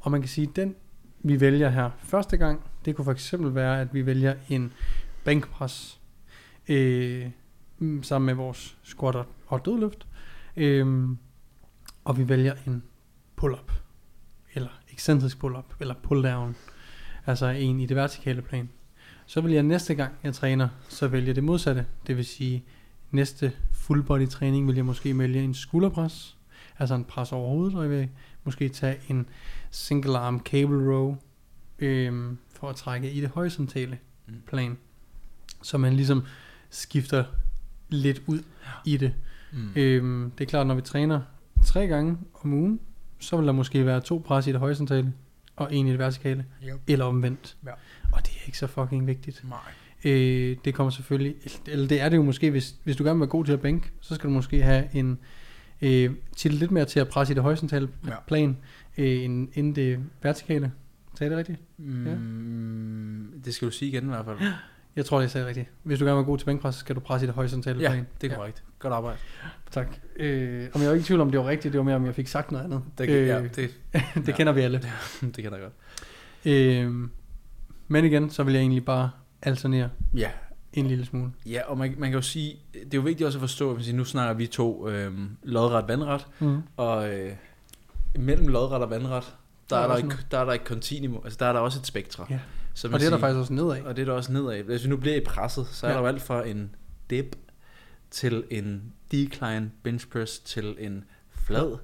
Og 0.00 0.10
man 0.10 0.20
kan 0.20 0.28
sige, 0.28 0.48
at 0.48 0.56
den 0.56 0.74
vi 1.24 1.40
vælger 1.40 1.68
her 1.68 1.90
første 1.98 2.36
gang, 2.36 2.60
det 2.84 2.96
kunne 2.96 3.04
for 3.04 3.12
eksempel 3.12 3.54
være, 3.54 3.80
at 3.80 3.94
vi 3.94 4.06
vælger 4.06 4.34
en 4.48 4.72
bænkpres 5.24 6.00
øh, 6.68 7.30
mm, 7.78 8.02
sammen 8.02 8.26
med 8.26 8.34
vores 8.34 8.76
squat 8.82 9.14
og- 9.16 9.26
og 9.46 9.64
dødløft. 9.64 10.06
Øh, 10.56 11.08
og 12.04 12.18
vi 12.18 12.28
vælger 12.28 12.54
en 12.66 12.82
pull-up 13.36 13.72
eller 14.54 14.68
ekscentrisk 14.92 15.38
pull-up, 15.38 15.74
eller 15.80 15.94
pull-down, 15.94 16.71
altså 17.26 17.46
en 17.46 17.80
i 17.80 17.86
det 17.86 17.96
vertikale 17.96 18.42
plan. 18.42 18.68
Så 19.26 19.40
vil 19.40 19.52
jeg 19.52 19.62
næste 19.62 19.94
gang, 19.94 20.12
jeg 20.22 20.34
træner, 20.34 20.68
så 20.88 21.08
vælge 21.08 21.34
det 21.34 21.44
modsatte. 21.44 21.86
Det 22.06 22.16
vil 22.16 22.24
sige, 22.24 22.64
næste 23.10 23.52
full 23.72 24.02
body 24.02 24.28
træning 24.28 24.66
vil 24.66 24.74
jeg 24.76 24.84
måske 24.84 25.18
vælge 25.18 25.42
en 25.42 25.54
skulderpres, 25.54 26.36
altså 26.78 26.94
en 26.94 27.04
pres 27.04 27.32
over 27.32 27.48
hovedet, 27.48 27.74
og 27.74 27.82
jeg 27.82 27.90
vil 27.90 28.08
måske 28.44 28.68
tage 28.68 28.96
en 29.08 29.26
single 29.70 30.18
arm 30.18 30.40
cable 30.44 30.94
row, 30.94 31.16
øhm, 31.78 32.38
for 32.54 32.68
at 32.68 32.76
trække 32.76 33.12
i 33.12 33.20
det 33.20 33.28
horisontale 33.28 33.98
Mm. 34.26 34.34
plan. 34.46 34.78
Så 35.62 35.78
man 35.78 35.92
ligesom 35.92 36.22
skifter 36.70 37.24
lidt 37.88 38.22
ud 38.26 38.42
i 38.86 38.96
det. 38.96 39.14
Mm. 39.52 39.68
Øhm, 39.76 40.30
det 40.38 40.44
er 40.44 40.48
klart, 40.48 40.66
når 40.66 40.74
vi 40.74 40.80
træner 40.80 41.20
tre 41.64 41.86
gange 41.86 42.18
om 42.34 42.52
ugen, 42.52 42.80
så 43.18 43.36
vil 43.36 43.46
der 43.46 43.52
måske 43.52 43.86
være 43.86 44.00
to 44.00 44.22
pres 44.26 44.46
i 44.46 44.52
det 44.52 44.60
horisontale, 44.60 45.12
og 45.56 45.74
en 45.74 45.86
i 45.86 45.90
det 45.90 45.98
vertikale, 45.98 46.44
Yep. 46.68 46.80
eller 46.86 47.04
omvendt. 47.04 47.56
Ja. 47.66 47.70
Og 48.12 48.26
det 48.26 48.30
er 48.42 48.46
ikke 48.46 48.58
så 48.58 48.66
fucking 48.66 49.06
vigtigt. 49.06 49.44
Nej. 49.48 49.58
Øh, 50.04 50.56
det 50.64 50.74
kommer 50.74 50.90
selvfølgelig, 50.90 51.34
eller 51.66 51.88
det 51.88 52.00
er 52.00 52.08
det 52.08 52.16
jo 52.16 52.22
måske, 52.22 52.50
hvis, 52.50 52.74
hvis 52.84 52.96
du 52.96 53.04
gerne 53.04 53.14
vil 53.16 53.20
være 53.20 53.28
god 53.28 53.44
til 53.44 53.52
at 53.52 53.60
bænke, 53.60 53.90
så 54.00 54.14
skal 54.14 54.28
du 54.28 54.34
måske 54.34 54.62
have 54.62 54.88
en, 54.94 55.18
øh, 55.82 56.10
til 56.36 56.54
lidt 56.54 56.70
mere 56.70 56.84
til 56.84 57.00
at 57.00 57.08
presse 57.08 57.32
i 57.32 57.34
det 57.34 57.42
horisontale 57.42 57.88
Ja. 58.06 58.10
ja. 58.10 58.16
plan, 58.26 58.56
øh, 58.98 59.24
end, 59.24 59.48
end 59.54 59.74
det 59.74 59.98
vertikale. 60.22 60.72
Sagde 61.18 61.30
det 61.30 61.38
rigtigt? 61.38 61.58
Mm, 61.78 63.40
Det 63.44 63.54
skal 63.54 63.68
du 63.68 63.72
sige 63.72 63.88
igen 63.88 64.04
i 64.04 64.08
hvert 64.08 64.24
fald. 64.24 64.38
Jeg 64.96 65.04
tror, 65.04 65.20
jeg 65.20 65.30
sagde 65.30 65.42
det 65.46 65.48
rigtigt. 65.48 65.68
Hvis 65.82 65.98
du 65.98 66.04
gerne 66.04 66.16
vil 66.16 66.24
god 66.24 66.38
til 66.38 66.44
bænkpres, 66.44 66.74
så 66.74 66.78
skal 66.80 66.94
du 66.96 67.00
presse 67.00 67.24
i 67.24 67.26
det 67.26 67.34
horisontale 67.34 67.80
Ja, 67.80 67.88
plan. 67.90 68.06
det 68.20 68.32
er 68.32 68.36
korrekt. 68.36 68.62
Godt 68.78 68.94
arbejde. 68.94 69.18
Tak. 69.70 69.86
Øh, 70.16 70.68
om 70.74 70.80
jeg 70.80 70.88
var 70.88 70.94
ikke 70.94 71.04
i 71.04 71.06
tvivl 71.06 71.20
om, 71.20 71.30
det 71.30 71.40
var 71.40 71.46
rigtigt, 71.46 71.72
det 71.72 71.78
var 71.78 71.84
mere, 71.84 71.96
om 71.96 72.06
jeg 72.06 72.14
fik 72.14 72.28
sagt 72.28 72.52
noget 72.52 72.64
andet. 72.64 72.82
Det, 72.98 73.08
øh, 73.08 73.26
ja, 73.28 73.42
det, 73.42 73.56
det 74.14 74.28
ja. 74.28 74.32
kender 74.36 74.52
vi 74.52 74.60
alle. 74.60 74.78
det 75.20 75.34
kender 75.34 75.58
jeg 75.58 75.60
godt. 75.62 75.72
Øh, 76.44 76.92
Men 77.88 78.04
igen, 78.04 78.30
så 78.30 78.42
vil 78.42 78.54
jeg 78.54 78.60
egentlig 78.60 78.84
bare 78.84 79.10
alternere 79.42 79.90
Ja, 80.14 80.30
en 80.72 80.86
lille 80.86 81.04
smule. 81.06 81.32
ja 81.46 81.60
og 81.66 81.78
man, 81.78 81.94
man 81.98 82.10
kan 82.10 82.18
jo 82.18 82.22
sige, 82.22 82.56
det 82.74 82.80
er 82.94 82.98
jo 82.98 83.00
vigtigt 83.00 83.26
også 83.26 83.38
at 83.38 83.40
forstå, 83.40 83.74
at 83.74 83.94
nu 83.94 84.04
snakker 84.04 84.34
vi 84.34 84.46
to 84.46 84.88
øh, 84.88 85.12
lodret 85.42 85.88
vandret, 85.88 86.26
Mm. 86.38 86.62
og 86.76 87.14
øh, 87.14 87.32
mellem 88.18 88.48
lodret 88.48 88.82
og 88.82 88.90
vandret, 88.90 89.34
der, 89.70 89.76
Der 89.76 89.82
er 89.82 89.88
er, 89.88 89.94
der, 89.96 90.02
noget. 90.04 90.26
der 90.30 90.38
er 90.38 90.44
der 90.44 90.52
et 90.52 90.64
kontinuum, 90.64 91.20
altså 91.24 91.36
der 91.40 91.46
er 91.46 91.52
der 91.52 91.60
også 91.60 91.78
et 91.78 91.86
spektra. 91.86 92.26
Ja. 92.30 92.38
Så 92.74 92.88
Og 92.88 93.00
det 93.00 93.06
er 93.06 93.10
der 93.10 93.18
faktisk 93.18 93.38
også 93.38 93.52
nedad. 93.52 93.82
Og 93.82 93.96
det 93.96 94.02
er 94.02 94.06
der 94.06 94.12
også 94.12 94.32
nedad. 94.32 94.62
Hvis 94.62 94.84
vi 94.84 94.88
nu 94.88 94.96
bliver 94.96 95.16
i 95.16 95.20
presset, 95.20 95.66
så 95.66 95.86
er 95.86 95.90
Ja. 95.90 95.96
der 95.96 96.02
jo 96.02 96.08
alt 96.08 96.22
fra 96.22 96.46
en 96.46 96.74
dip 97.10 97.36
til 98.10 98.44
en 98.50 98.92
decline 99.12 99.70
bench 99.82 100.08
press 100.08 100.38
til 100.38 100.76
en 100.78 101.04
flad, 101.30 101.78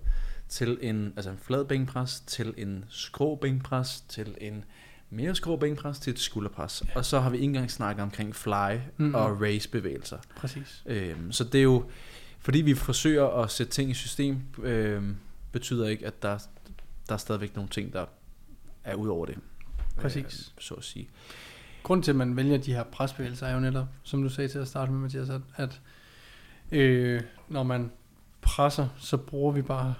til 0.49 0.78
en, 0.80 1.12
altså 1.16 1.30
en 1.30 1.38
flad 1.38 1.64
bænkpres, 1.64 2.21
til 2.21 2.54
en 2.57 2.85
skrå 2.88 3.35
bænkpres, 3.37 4.00
til 4.09 4.35
en 4.40 4.64
mere 5.11 5.35
skrå 5.35 5.57
bænkpres, 5.57 5.99
til 5.99 6.11
et 6.12 6.18
skulderpres. 6.18 6.83
Ja. 6.88 6.97
Og 6.99 7.04
så 7.04 7.21
har 7.21 7.30
vi 7.30 7.37
ikke 7.37 7.45
engang 7.45 7.71
snakket 7.71 8.02
omkring 8.02 8.37
fly 8.37 8.76
Mhm. 8.97 9.14
og 9.14 9.40
raise 9.40 9.68
bevægelser. 9.68 10.18
Præcis. 10.37 10.83
Øhm, 10.87 11.33
så 11.33 11.45
det 11.45 11.59
er 11.59 11.62
jo, 11.62 11.90
fordi 12.38 12.61
vi 12.61 12.75
forsøger 12.75 13.26
at 13.26 13.50
sætte 13.50 13.73
ting 13.73 13.90
i 13.90 13.95
system, 13.95 14.38
øhm, 14.62 15.16
betyder 15.52 15.88
ikke, 15.88 16.07
at 16.07 16.23
der, 16.23 16.38
der 17.09 17.14
er 17.14 17.18
stadigvæk 17.18 17.54
nogle 17.54 17.71
ting, 17.71 17.92
der 17.92 18.07
er 18.85 18.95
ud 18.95 19.09
over 19.09 19.26
det. 19.26 19.38
Præcis. 20.02 20.25
Øh, 20.57 20.62
så 20.62 20.75
at 20.75 20.85
sige. 20.85 21.09
Grunden 21.83 22.02
til, 22.02 22.11
at 22.11 22.17
man 22.17 22.37
vælger 22.37 22.59
de 22.59 22.73
her 22.75 22.83
presbevægelser, 22.83 23.47
er 23.47 23.55
jo 23.55 23.61
netop, 23.61 23.87
som 24.02 24.23
du 24.23 24.28
sagde 24.28 24.49
til 24.49 24.59
at 24.59 24.69
starte 24.69 24.93
med, 24.93 25.00
Mathias, 25.00 25.28
at, 25.31 25.40
at 25.57 25.81
øh, 26.73 27.21
når 27.49 27.62
man 27.62 27.90
presser, 28.40 28.88
så 28.99 29.17
bruger 29.17 29.52
vi 29.52 29.62
bare 29.62 29.95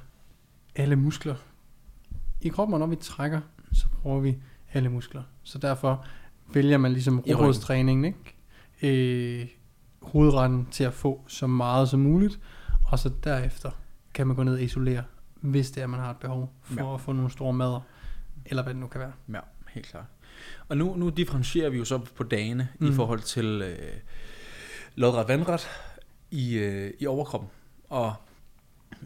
alle 0.76 0.97
muskler 0.97 1.35
i 2.40 2.49
kroppen, 2.49 2.73
og 2.75 2.78
når 2.81 2.87
vi 2.87 2.97
trækker, 2.97 3.40
så 3.73 3.87
bruger 4.02 4.21
vi 4.21 4.37
alle 4.73 4.88
muskler. 4.88 5.23
Så 5.43 5.59
derfor 5.59 6.05
vælger 6.52 6.78
man 6.78 6.93
ligesom 6.93 7.21
rådstræningen, 7.21 8.05
ikke? 8.05 9.40
Øh, 9.43 9.49
hovedretten 10.02 10.67
til 10.71 10.85
at 10.85 10.95
få 10.95 11.25
så 11.28 11.47
meget 11.47 11.88
som 11.88 12.00
muligt, 12.00 12.40
og 12.87 12.99
så 12.99 13.11
derefter 13.25 13.71
kan 14.14 14.26
man 14.26 14.37
gå 14.37 14.43
ned 14.43 14.55
og 14.55 14.62
isolere, 14.62 15.02
hvis 15.40 15.71
det 15.71 15.83
er, 15.83 15.87
man 15.87 16.00
har 16.00 16.11
et 16.11 16.17
behov 16.17 16.52
for 16.62 16.85
Ja. 16.88 16.95
at 16.95 17.00
få 17.00 17.12
nogle 17.12 17.31
store 17.31 17.52
mader, 17.52 17.81
eller 18.47 18.62
hvad 18.62 18.75
det 18.75 18.81
nu 18.81 18.87
kan 18.87 19.00
være. 19.00 19.12
Ja, 19.33 19.40
helt 19.78 19.90
klart. 19.90 20.04
Og 20.68 20.76
nu, 20.76 20.94
nu 20.97 21.08
differentierer 21.08 21.70
vi 21.70 21.78
jo 21.78 21.85
så 21.85 21.99
på 21.99 22.23
dagene 22.23 22.68
mm. 22.78 22.90
i 22.90 22.94
forhold 22.94 23.20
til 23.20 23.62
øh, 23.62 23.78
lodret 24.94 25.28
vandret 25.28 25.68
i, 26.30 26.54
øh, 26.54 26.90
i 26.99 27.06
overkroppen. 27.06 27.50
Og 27.88 28.14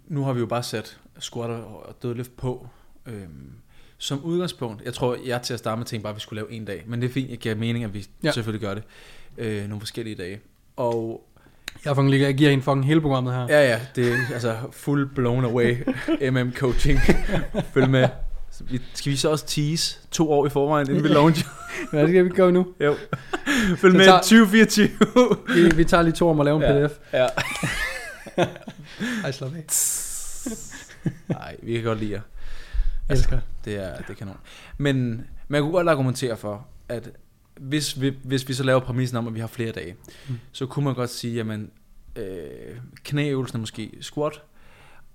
nu 0.06 0.24
har 0.24 0.32
vi 0.32 0.40
jo 0.40 0.46
bare 0.46 0.62
sat 0.62 1.00
squat 1.18 1.50
og 1.50 1.96
dødløft 2.02 2.36
på. 2.36 2.68
Øhm, 3.06 3.52
som 3.98 4.24
udgangspunkt, 4.24 4.82
jeg 4.82 4.94
tror, 4.94 5.16
jeg 5.26 5.42
til 5.42 5.54
at 5.54 5.58
starte 5.58 5.78
med 5.78 5.86
tænkte 5.86 6.02
bare, 6.02 6.10
at 6.10 6.16
vi 6.16 6.20
skulle 6.20 6.40
lave 6.40 6.52
en 6.52 6.64
dag. 6.64 6.84
Men 6.86 7.02
det 7.02 7.08
er 7.08 7.12
fint, 7.12 7.30
jeg 7.30 7.38
giver 7.38 7.54
mening, 7.54 7.84
at 7.84 7.94
vi 7.94 8.06
ja. 8.22 8.32
Selvfølgelig 8.32 8.68
gør 8.68 8.74
det. 8.74 8.82
Øh, 9.38 9.68
nogle 9.68 9.80
forskellige 9.80 10.16
dage. 10.16 10.40
Og 10.76 11.28
Jeg, 11.84 11.96
fucking, 11.96 12.20
jeg 12.20 12.34
giver 12.34 12.50
en 12.50 12.62
fucking 12.62 12.86
hele 12.86 13.00
programmet 13.00 13.34
her. 13.34 13.46
ja, 13.48 13.68
ja, 13.68 13.80
det 13.96 14.12
er 14.12 14.16
altså 14.32 14.56
full 14.70 15.06
blown 15.14 15.44
away 15.44 15.76
MM 16.30 16.52
coaching. 16.52 16.98
Følg 17.74 17.90
med. 17.90 18.08
Så 18.52 18.64
vi- 18.64 18.82
Skal 18.94 19.12
vi 19.12 19.16
så 19.16 19.30
også 19.30 19.46
tease 19.46 19.98
to 20.10 20.32
år 20.32 20.46
i 20.46 20.50
forvejen, 20.50 20.88
inden 20.90 21.04
vi 21.04 21.08
launcher? 21.18 21.48
Hvad 21.90 22.08
skal 22.08 22.24
vi 22.24 22.28
gøre 22.30 22.52
nu? 22.52 22.66
Jo. 22.80 22.96
Følg 23.76 23.96
med 23.96 24.04
tager- 24.04 24.18
2024. 24.18 24.88
Vi, 25.54 25.76
vi 25.76 25.84
tager 25.84 26.02
lige 26.02 26.12
to 26.14 26.30
om 26.30 26.40
at 26.40 26.44
lave 26.44 26.56
en 26.56 26.62
Ja. 26.62 26.86
pdf. 26.88 26.98
ja. 27.12 27.26
Ej, 29.24 29.30
slap 29.32 29.54
af. 29.54 29.64
Nej, 31.28 31.56
vi 31.62 31.72
kan 31.74 31.82
godt 31.84 31.98
lide 32.00 32.12
jer. 32.12 32.20
Jeg 33.08 33.16
elsker. 33.16 33.38
Det 33.64 33.74
er, 33.76 33.96
det 33.96 34.10
er 34.10 34.14
kanon. 34.14 34.36
Men 34.78 35.24
man 35.48 35.62
kunne 35.62 35.72
godt 35.72 35.88
argumentere 35.88 36.36
for, 36.36 36.66
at 36.88 37.10
hvis 37.60 38.00
vi, 38.00 38.16
hvis 38.24 38.48
vi 38.48 38.54
så 38.54 38.62
laver 38.64 38.80
præmissen 38.80 39.16
om, 39.18 39.26
at 39.26 39.34
vi 39.34 39.40
har 39.40 39.46
flere 39.46 39.72
dage, 39.72 39.96
mm. 40.28 40.38
så 40.52 40.66
kunne 40.66 40.84
man 40.84 40.94
godt 40.94 41.10
sige, 41.10 41.34
jamen, 41.34 41.70
øh, 42.16 42.76
knæøvelsen 43.04 43.56
er 43.56 43.60
måske 43.60 43.90
squat, 44.00 44.42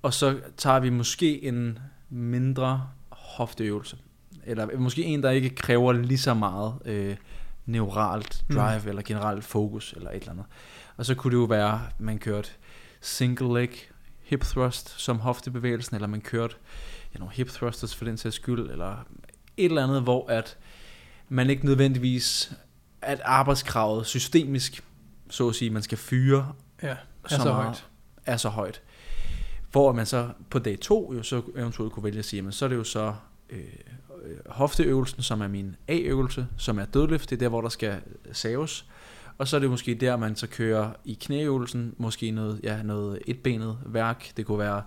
og 0.02 0.14
så 0.14 0.40
tager 0.58 0.80
vi 0.80 0.90
måske 0.90 1.44
en 1.44 1.80
mindre 2.10 2.88
hofteøvelse. 3.38 3.98
Eller 4.44 4.78
måske 4.78 5.04
en, 5.04 5.24
der 5.24 5.30
ikke 5.30 5.50
kræver 5.50 5.94
lige 5.94 6.18
så 6.18 6.34
meget 6.34 6.74
øh, 6.86 7.16
neuralt 7.66 8.44
drive, 8.54 8.82
mm. 8.84 8.90
eller 8.90 9.02
generelt 9.02 9.44
fokus, 9.44 9.94
eller 9.94 10.10
et 10.10 10.16
eller 10.16 10.32
andet. 10.32 10.46
Og 10.98 11.06
så 11.06 11.16
kunne 11.16 11.32
det 11.32 11.38
jo 11.38 11.46
være, 11.46 11.74
at 11.74 12.00
man 12.00 12.18
kørte 12.18 12.50
single 13.02 13.60
leg 13.60 13.70
hip 14.24 14.42
thrust 14.42 15.00
som 15.00 15.20
hoftebevægelsen, 15.20 15.96
eller 15.96 16.08
man 16.08 16.22
kørte 16.22 16.56
ja, 17.14 17.20
nogle 17.20 17.34
hip 17.34 17.50
thrusters 17.50 17.96
for 17.96 18.06
den 18.06 18.18
sags 18.18 18.36
skyld, 18.36 18.72
eller 18.72 18.92
et 19.58 19.66
eller 19.66 19.84
andet, 19.84 20.02
hvor 20.02 20.30
at 20.30 20.58
man 21.30 21.50
ikke 21.50 21.66
nødvendigvis, 21.66 22.54
at 23.02 23.22
arbejdskravet 23.26 24.06
systemisk, 24.06 24.84
så 25.30 25.50
at 25.50 25.56
sige, 25.56 25.72
man 25.72 25.84
skal 25.84 25.98
fyre 25.98 26.54
Ja, 26.84 26.88
er 26.88 26.98
så, 27.28 27.36
så 27.36 27.44
meget, 27.44 27.64
højt. 27.64 27.88
er 28.26 28.38
så 28.38 28.50
højt. 28.50 28.82
Hvor 29.72 29.92
man 29.92 30.06
så 30.06 30.30
på 30.50 30.60
dag 30.60 30.80
to 30.80 31.14
jo 31.14 31.24
så 31.24 31.42
eventuelt 31.56 31.94
kunne 31.94 32.04
vælge 32.04 32.20
at 32.20 32.26
sige, 32.26 32.42
men 32.42 32.52
så 32.52 32.66
er 32.66 32.70
det 32.70 32.76
jo 32.76 32.84
så 32.84 33.16
Øh, 33.50 33.60
øh, 34.26 34.38
hofteøvelsen, 34.46 35.24
som 35.24 35.42
er 35.42 35.48
min 35.48 35.76
A-øvelse, 35.88 36.48
som 36.58 36.80
er 36.80 36.86
dødløft, 36.86 37.30
det 37.30 37.36
er 37.36 37.40
der, 37.40 37.50
hvor 37.50 37.62
der 37.62 37.70
skal 37.70 38.02
saves. 38.32 38.86
Og 39.38 39.48
så 39.48 39.56
er 39.56 39.60
det 39.60 39.70
måske 39.70 39.96
der, 39.96 40.18
man 40.18 40.36
så 40.36 40.48
kører 40.48 40.92
i 41.06 41.18
knæøvelsen, 41.22 41.96
måske 41.98 42.32
noget, 42.32 42.60
ja, 42.64 42.84
noget 42.84 43.20
etbenet 43.28 43.78
værk. 43.86 44.32
Det 44.38 44.46
kunne 44.46 44.60
være 44.60 44.84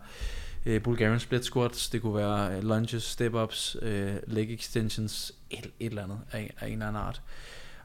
øh, 0.66 0.82
Bulgarian 0.82 1.20
split 1.20 1.44
squats, 1.44 1.88
det 1.88 2.02
kunne 2.02 2.14
være 2.14 2.56
øh, 2.56 2.62
lunges, 2.62 3.02
step-ups, 3.20 3.76
øh, 3.82 4.14
leg 4.26 4.54
extensions, 4.54 5.32
et, 5.50 5.66
et 5.80 5.86
eller 5.86 6.02
andet 6.02 6.18
af, 6.32 6.54
af 6.60 6.66
en 6.66 6.72
eller 6.72 6.86
anden 6.86 7.02
art. 7.02 7.22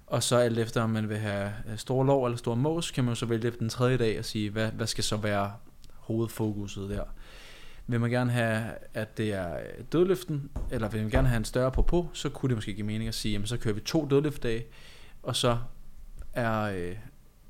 Og 0.08 0.24
så 0.24 0.38
alt 0.38 0.60
efter, 0.60 0.82
om 0.82 0.90
man 0.90 1.10
vil 1.10 1.18
have 1.18 1.54
øh, 1.72 1.78
store 1.78 2.06
lov 2.06 2.26
eller 2.26 2.38
store 2.38 2.56
mås, 2.56 2.92
kan 2.92 3.04
man 3.04 3.12
jo 3.12 3.16
så 3.16 3.26
vælge 3.26 3.52
den 3.52 3.70
tredje 3.70 3.98
dag 3.98 4.20
og 4.20 4.26
sige, 4.26 4.50
hvad, 4.50 4.72
hvad 4.72 4.88
skal 4.88 5.04
så 5.04 5.18
være 5.18 5.54
hovedfokuset 5.94 6.90
der. 6.90 7.04
Vil 7.88 8.00
man 8.00 8.10
gerne 8.10 8.32
have, 8.32 8.64
at 8.94 9.18
det 9.18 9.34
er 9.34 9.54
øh, 9.56 9.62
dødløften, 9.92 10.50
eller 10.72 10.90
vil 10.90 11.02
man 11.02 11.10
gerne 11.12 11.28
have 11.28 11.38
en 11.38 11.46
større 11.46 11.72
på 11.72 11.82
på, 11.82 12.10
så 12.14 12.30
kunne 12.30 12.50
det 12.50 12.58
måske 12.58 12.74
give 12.74 12.86
mening 12.88 13.08
at 13.08 13.16
sige, 13.16 13.32
jamen 13.32 13.48
så 13.48 13.58
kører 13.58 13.74
vi 13.74 13.80
to 13.82 14.08
dødløftdage, 14.10 14.66
og 15.24 15.36
så 15.36 15.58
er, 16.34 16.62
øh, 16.62 16.96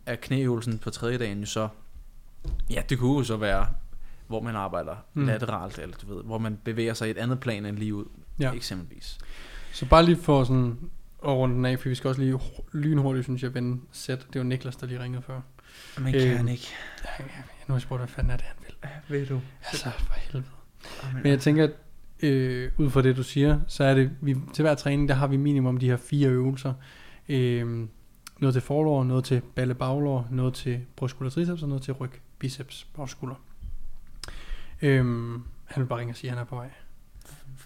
er 0.06 0.16
knæøvelsen 0.16 0.80
på 0.80 0.90
tredje 0.90 1.18
dagen 1.18 1.40
jo 1.40 1.46
så, 1.46 1.68
ja, 2.70 2.82
det 2.90 3.00
kunne 3.00 3.18
jo 3.18 3.24
så 3.24 3.38
være, 3.38 3.68
hvor 4.28 4.42
man 4.42 4.56
arbejder 4.56 4.96
Mm. 5.14 5.26
lateralt, 5.26 5.80
eller 5.80 5.98
du 5.98 6.16
ved, 6.16 6.24
hvor 6.24 6.38
man 6.38 6.58
bevæger 6.64 6.94
sig 6.94 7.08
i 7.08 7.12
et 7.12 7.18
andet 7.18 7.40
plan 7.40 7.66
end 7.66 7.78
lige 7.78 7.96
ud, 7.96 8.06
Ja. 8.40 8.50
ja. 8.50 8.54
eksempelvis. 8.56 9.18
Så 9.74 9.86
bare 9.86 10.06
lige 10.06 10.18
for 10.18 10.44
sådan 10.44 10.78
at 11.24 11.30
runde 11.32 11.56
den 11.56 11.66
af, 11.66 11.80
for 11.80 11.90
vi 11.90 11.96
skal 11.96 12.08
også 12.08 12.22
lige 12.22 12.34
hu- 12.34 12.64
lynhurtigt, 12.74 13.26
synes 13.26 13.44
jeg, 13.44 13.54
vende 13.54 13.82
sæt. 13.92 14.28
Det 14.34 14.40
var 14.40 14.46
Niklas, 14.46 14.76
der 14.76 14.88
lige 14.88 15.00
ringede 15.04 15.22
før. 15.24 15.42
Men 15.98 16.14
kan 16.14 16.48
ikke. 16.48 16.68
Ja, 17.20 17.24
Nu 17.24 17.28
har 17.68 17.74
jeg 17.76 17.82
spurgt, 17.82 18.00
hvad 18.02 18.08
fanden 18.08 18.32
er 18.32 18.38
det, 18.38 18.46
han. 18.46 18.56
Ved 19.10 19.26
du? 19.26 19.42
Altså, 19.66 19.90
for 19.90 20.14
helvede. 20.14 20.44
Men 21.14 21.26
jeg 21.26 21.40
tænker, 21.40 21.64
at 21.64 21.72
øh, 22.24 22.72
ud 22.78 22.90
fra 22.90 23.02
det, 23.02 23.18
du 23.18 23.24
siger, 23.24 23.60
så 23.68 23.84
er 23.84 23.94
det, 23.94 24.12
vi, 24.22 24.36
til 24.54 24.62
hver 24.62 24.76
træning, 24.76 25.10
der 25.10 25.16
har 25.16 25.28
vi 25.28 25.38
minimum 25.38 25.78
de 25.78 25.90
her 25.90 25.98
fire 25.98 26.30
øvelser. 26.30 26.74
Øh, 27.30 27.88
noget 28.40 28.54
til 28.54 28.62
forlår, 28.62 29.04
noget 29.04 29.24
til 29.24 29.42
balle 29.56 29.76
baglår, 29.76 30.28
noget 30.32 30.54
til 30.54 30.86
brystskulder 30.96 31.32
triceps, 31.32 31.64
og 31.64 31.70
noget 31.70 31.84
til 31.84 31.94
ryg, 31.94 32.12
biceps, 32.40 32.84
bagskulder. 32.84 33.36
Øh, 34.82 35.06
han 35.66 35.82
vil 35.84 35.86
bare 35.86 36.00
ringe 36.00 36.12
og 36.12 36.18
sige, 36.18 36.32
at 36.32 36.38
han 36.38 36.46
er 36.46 36.50
på 36.50 36.56
vej. 36.56 36.70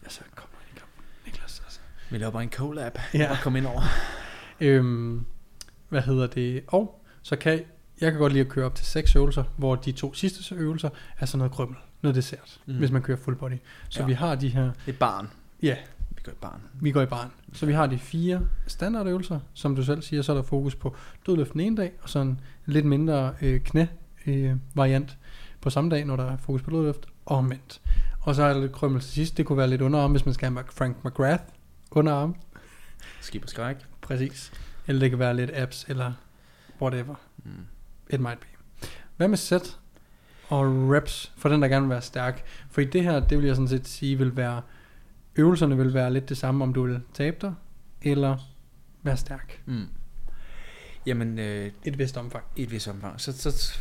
Altså, 0.03 0.21
kom 0.35 0.49
nu, 0.53 0.57
lige, 0.69 0.79
kom. 0.79 0.89
Niklas, 1.25 1.61
altså. 1.65 1.79
Vi 2.11 2.17
laver 2.17 2.31
bare 2.31 2.43
en 2.43 2.51
collab. 2.51 2.97
Ja. 3.13 3.19
Ja. 3.19 3.31
Og 3.31 3.37
kom 3.43 3.55
ind 3.55 3.65
over. 3.65 3.81
Øhm, 4.61 5.25
hvad 5.89 6.01
hedder 6.01 6.27
det? 6.27 6.63
Og 6.67 7.05
så 7.21 7.35
kan 7.35 7.63
jeg 8.01 8.11
kan 8.11 8.19
godt 8.19 8.33
lide 8.33 8.41
at 8.45 8.49
køre 8.49 8.65
op 8.65 8.75
til 8.75 8.85
seks 8.85 9.15
øvelser, 9.15 9.43
hvor 9.57 9.75
de 9.75 9.91
to 9.91 10.13
sidste 10.13 10.55
øvelser 10.55 10.89
er 11.19 11.25
sådan 11.25 11.37
noget 11.37 11.51
krømmel, 11.51 11.77
noget 12.01 12.15
dessert, 12.15 12.59
mm. 12.65 12.73
Hvis 12.77 12.91
man 12.91 13.01
kører 13.01 13.17
full 13.17 13.35
body. 13.35 13.53
Så 13.89 13.99
ja. 13.99 14.05
Vi 14.05 14.13
har 14.13 14.35
de 14.35 14.49
her, 14.49 14.71
Det 14.85 14.93
er 14.93 14.97
barn. 14.97 15.29
ja, 15.61 15.75
Vi 16.09 16.21
går 16.23 16.31
i 16.31 16.35
barn. 16.41 16.61
vi 16.81 16.91
går 16.91 17.01
i 17.01 17.05
barn. 17.05 17.31
Så 17.53 17.65
vi 17.65 17.73
har 17.73 17.87
de 17.87 17.99
fire 17.99 18.47
standardøvelser, 18.67 19.39
som 19.53 19.75
du 19.75 19.83
selv 19.83 20.01
siger, 20.01 20.21
så 20.21 20.31
er 20.31 20.35
der 20.35 20.43
fokus 20.43 20.75
på 20.75 20.95
dødløft 21.25 21.53
den 21.53 21.61
ene 21.61 21.77
dag, 21.77 21.91
og 22.01 22.09
så 22.09 22.19
en 22.19 22.39
lidt 22.65 22.85
mindre 22.85 23.33
øh, 23.41 23.59
knæ 23.61 23.85
øh, 24.27 24.55
variant 24.75 25.17
på 25.61 25.69
samme 25.69 25.89
dag, 25.89 26.05
når 26.05 26.15
der 26.15 26.31
er 26.31 26.37
fokus 26.37 26.61
på 26.61 26.71
dødløft, 26.71 27.05
og 27.25 27.37
omvendt. 27.37 27.81
Og 28.21 28.35
så 28.35 28.43
er 28.43 28.53
der 28.53 28.61
lidt 28.61 28.71
krømmel 28.71 29.01
til 29.01 29.09
sidst, 29.11 29.37
det 29.37 29.45
kunne 29.45 29.57
være 29.57 29.67
lidt 29.67 29.81
underarm, 29.81 30.11
hvis 30.11 30.25
man 30.25 30.33
skal 30.33 30.51
have 30.51 30.63
Frank 30.71 31.05
McGrath 31.05 31.43
underarm, 31.91 32.35
Skib 33.21 33.43
og 33.43 33.49
skræk. 33.49 33.75
præcis. 34.01 34.51
Eller 34.87 34.99
det 34.99 35.09
kan 35.09 35.19
være 35.19 35.35
lidt 35.35 35.51
abs, 35.53 35.85
eller 35.87 36.13
whatever. 36.81 37.15
Mm. 37.45 37.51
It 38.09 38.19
might 38.19 38.39
be. 38.39 38.47
Hvad 39.17 39.27
med 39.27 39.37
set 39.37 39.79
og 40.47 40.65
reps, 40.91 41.33
for 41.37 41.49
den 41.49 41.61
der 41.61 41.67
gerne 41.67 41.85
vil 41.85 41.89
være 41.89 42.01
stærk? 42.01 42.43
For 42.71 42.81
i 42.81 42.85
det 42.85 43.03
her, 43.03 43.19
det 43.19 43.37
vil 43.37 43.45
jeg 43.45 43.55
sådan 43.55 43.67
set 43.67 43.87
sige, 43.87 44.17
vil 44.17 44.37
være, 44.37 44.61
øvelserne 45.35 45.77
vil 45.77 45.93
være 45.93 46.13
lidt 46.13 46.29
det 46.29 46.37
samme, 46.37 46.63
om 46.63 46.73
du 46.73 46.85
vil 46.85 47.01
tabe 47.13 47.37
dig, 47.41 47.53
eller 48.01 48.37
være 49.03 49.17
stærk. 49.17 49.61
Mm. 49.65 49.87
Jamen, 51.05 51.39
øh, 51.39 51.71
Et 51.85 51.99
vist 51.99 52.17
omfang. 52.17 52.43
i 52.55 52.63
et 52.63 52.71
vis 52.71 52.87
omfang. 52.87 53.21
Så, 53.21 53.37
så 53.37 53.73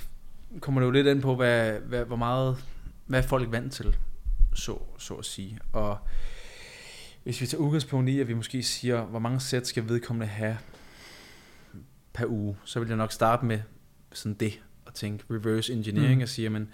kommer 0.61 0.81
det 0.81 0.87
jo 0.87 0.91
lidt 0.91 1.07
an 1.09 1.21
på, 1.21 1.37
hvad, 1.37 1.73
hvad, 1.81 2.05
hvor 2.05 2.17
meget, 2.17 2.65
hvad 3.07 3.23
er 3.23 3.27
folk 3.27 3.53
vant 3.53 3.73
til, 3.73 3.97
så, 4.55 4.79
så 4.99 5.15
at 5.15 5.25
sige. 5.25 5.59
Og 5.73 5.99
Hvis 7.25 7.41
vi 7.41 7.47
tager 7.47 7.63
udgangspunkt 7.63 8.11
i, 8.11 8.21
at 8.21 8.29
vi 8.29 8.35
måske 8.35 8.63
siger, 8.63 9.03
hvor 9.05 9.19
mange 9.19 9.41
sæt 9.41 9.67
skal 9.67 9.89
vedkommende 9.89 10.27
have 10.27 10.59
per 12.13 12.27
uge, 12.27 12.57
så 12.65 12.81
vil 12.81 12.89
jeg 12.89 12.97
nok 12.97 13.13
starte 13.13 13.45
med 13.47 13.61
sådan 14.13 14.35
det, 14.35 14.61
og 14.87 14.95
tænke 14.95 15.25
reverse 15.31 15.73
engineering, 15.73 16.17
Mm. 16.17 16.23
og 16.23 16.29
sige, 16.29 16.43
jamen, 16.45 16.69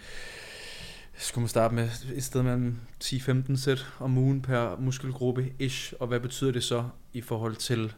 skulle 1.17 1.43
man 1.43 1.49
starte 1.49 1.75
med 1.75 1.89
et 2.15 2.25
sted 2.25 2.43
mellem 2.43 2.77
10-15 3.05 3.57
sæt 3.57 3.87
om 3.99 4.19
ugen 4.19 4.43
per 4.43 4.77
muskelgruppe 4.79 5.53
ish, 5.59 5.93
og 6.01 6.07
hvad 6.07 6.21
betyder 6.21 6.53
det 6.53 6.65
så 6.65 6.85
i 7.13 7.21
forhold 7.21 7.57
til, 7.57 7.93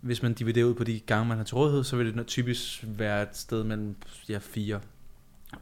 hvis 0.00 0.22
man 0.22 0.34
dividerer 0.34 0.64
ud 0.66 0.74
på 0.74 0.84
de 0.84 1.00
gange, 1.00 1.24
man 1.28 1.36
har 1.36 1.44
til 1.44 1.54
rådighed, 1.54 1.84
så 1.84 1.96
vil 1.96 2.14
det 2.16 2.26
typisk 2.26 2.84
være 2.86 3.22
et 3.22 3.28
sted 3.36 3.64
mellem 3.64 3.96
ja, 4.28 4.38
4, 4.38 4.80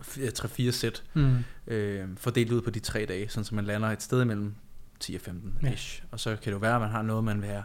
3-4 0.01 0.71
sæt, 0.73 1.03
Mm. 1.15 1.37
øh, 1.67 2.09
fordelt 2.17 2.53
ud 2.53 2.61
på 2.61 2.71
de 2.71 2.81
tre 2.81 3.07
dage, 3.09 3.29
sådan 3.29 3.45
så 3.45 3.55
man 3.55 3.65
lander 3.65 3.89
et 3.89 4.03
sted 4.03 4.25
mellem 4.25 4.55
10 5.01 5.15
og 5.15 5.21
15 5.21 5.59
Ja. 5.63 5.73
ish. 5.73 6.03
Og 6.11 6.21
så 6.21 6.31
kan 6.37 6.45
det 6.45 6.53
jo 6.53 6.57
være, 6.59 6.75
at 6.75 6.81
man 6.81 6.91
har 6.91 7.03
noget, 7.03 7.25
man 7.25 7.41
vil 7.41 7.49
have 7.49 7.65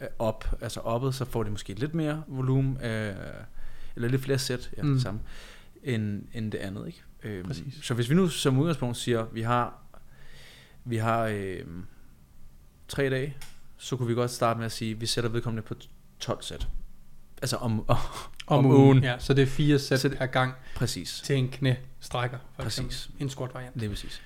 øh, 0.00 0.06
op, 0.18 0.44
altså 0.60 0.80
oppet, 0.80 1.14
så 1.14 1.24
får 1.24 1.42
det 1.42 1.52
måske 1.52 1.74
lidt 1.74 1.94
mere 1.94 2.22
volumen, 2.26 2.84
øh, 2.84 3.14
eller 3.96 4.08
lidt 4.08 4.22
flere 4.22 4.38
sæt, 4.38 4.70
ja, 4.76 4.82
Mm. 4.82 4.92
det 4.92 5.02
samme, 5.02 5.20
end, 5.82 6.22
end 6.34 6.52
det 6.52 6.58
andet, 6.58 6.86
ikke? 6.86 7.02
Øh, 7.22 7.44
Præcis. 7.44 7.74
så 7.82 7.94
hvis 7.94 8.10
vi 8.10 8.14
nu 8.14 8.28
som 8.28 8.58
udgangspunkt 8.58 8.96
siger, 8.96 9.24
vi 9.32 9.42
har, 9.42 9.82
vi 10.84 10.96
har 10.96 11.22
øh, 11.24 11.60
tre 12.88 13.10
dage, 13.10 13.36
så 13.76 13.96
kunne 13.96 14.08
vi 14.08 14.14
godt 14.14 14.30
starte 14.30 14.58
med 14.58 14.66
at 14.66 14.72
sige, 14.72 14.90
at 14.90 15.00
vi 15.00 15.06
sætter 15.06 15.30
vedkommende 15.30 15.62
på 15.62 15.74
12 16.20 16.42
sæt. 16.42 16.68
Altså 17.42 17.56
om, 17.56 17.80
om, 17.88 17.96
Om, 18.46 18.58
Om 18.58 18.66
ugen. 18.66 18.80
ugen. 18.80 19.02
Ja, 19.04 19.18
så 19.18 19.34
det 19.34 19.42
er 19.42 19.46
fire 19.46 19.78
sæt 19.78 20.02
det- 20.02 20.18
per 20.18 20.26
gang 20.26 20.52
præcis. 20.76 21.20
til 21.24 21.36
en 21.36 21.48
knæstrækker, 21.48 22.38
for 22.56 22.62
Præcis. 22.62 22.84
eksempel. 22.86 23.22
En 23.22 23.30
squat 23.30 23.54
variant. 23.54 23.74
Det 23.74 23.82
er 23.82 23.88
præcis. 23.88 24.22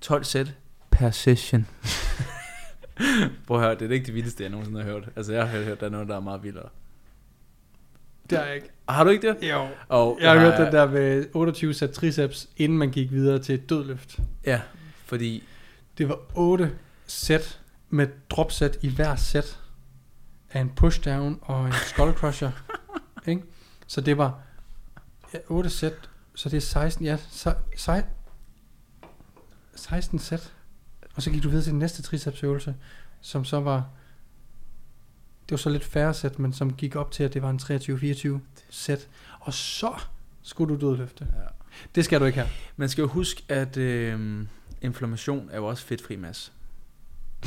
12 0.00 0.24
sæt 0.24 0.54
per 0.90 1.10
session. 1.10 1.66
Prøv 3.46 3.56
at 3.56 3.62
høre, 3.62 3.74
det 3.74 3.82
er 3.90 3.94
ikke 3.94 4.06
det 4.06 4.14
vildeste, 4.14 4.42
jeg 4.42 4.50
nogensinde 4.50 4.82
har 4.82 4.90
hørt. 4.90 5.08
Altså, 5.16 5.32
jeg 5.32 5.48
har 5.48 5.62
hørt, 5.62 5.80
der 5.80 5.86
er 5.86 5.90
noget, 5.90 6.08
der 6.08 6.16
er 6.16 6.20
meget 6.20 6.42
vildere. 6.42 6.68
Det 8.30 8.38
er 8.38 8.44
jeg 8.44 8.54
ikke. 8.54 8.70
Har 8.88 9.04
du 9.04 9.10
ikke 9.10 9.28
det? 9.28 9.50
Jo. 9.50 9.68
Og 9.88 10.18
Jeg 10.20 10.32
har 10.32 10.38
hørt 10.38 10.58
den 10.58 10.72
der 10.72 10.90
med 10.90 11.26
28 11.32 11.74
sæt 11.74 11.90
triceps, 11.90 12.48
inden 12.56 12.78
man 12.78 12.90
gik 12.90 13.10
videre 13.10 13.38
til 13.38 13.54
et 13.54 13.70
dødløft. 13.70 14.18
Ja, 14.46 14.60
fordi... 15.04 15.44
Det 15.98 16.08
var 16.08 16.18
8 16.34 16.72
sæt 17.06 17.60
med 17.90 18.06
dropsæt 18.30 18.78
i 18.82 18.88
hver 18.88 19.16
sæt 19.16 19.58
af 20.52 20.60
en 20.60 20.70
pushdown 20.76 21.38
og 21.42 21.66
en 21.66 21.72
skull 21.72 22.12
crusher. 22.12 22.50
ikke? 23.26 23.42
Så 23.86 24.00
det 24.00 24.18
var 24.18 24.40
ja, 25.34 25.38
8 25.48 25.70
sæt, 25.70 25.92
så 26.34 26.48
det 26.48 26.56
er 26.56 26.60
16, 26.60 27.04
ja, 27.04 27.16
så, 27.30 27.54
sej, 27.76 28.04
16 29.74 30.18
sæt. 30.18 30.52
Og 31.14 31.22
så 31.22 31.30
gik 31.30 31.42
du 31.42 31.48
videre 31.48 31.64
til 31.64 31.70
den 31.72 31.78
næste 31.78 32.02
tricepsøvelse, 32.02 32.74
som 33.20 33.44
så 33.44 33.60
var, 33.60 33.88
det 35.48 35.50
var 35.50 35.56
så 35.56 35.70
lidt 35.70 35.84
færre 35.84 36.14
sæt, 36.14 36.38
men 36.38 36.52
som 36.52 36.72
gik 36.72 36.96
op 36.96 37.10
til, 37.10 37.24
at 37.24 37.34
det 37.34 37.42
var 37.42 37.50
en 37.50 37.60
23-24 38.38 38.40
sæt. 38.70 39.08
Og 39.40 39.54
så 39.54 39.92
skulle 40.42 40.78
du 40.78 40.86
dødløfte. 40.86 41.26
Ja. 41.36 41.46
Det 41.94 42.04
skal 42.04 42.20
du 42.20 42.24
ikke 42.24 42.38
have. 42.38 42.48
Man 42.76 42.88
skal 42.88 43.02
jo 43.02 43.08
huske, 43.08 43.42
at 43.48 43.76
øh, 43.76 44.40
inflammation 44.82 45.48
er 45.52 45.56
jo 45.56 45.66
også 45.66 45.84
fedtfri 45.86 46.16
masse. 46.16 46.52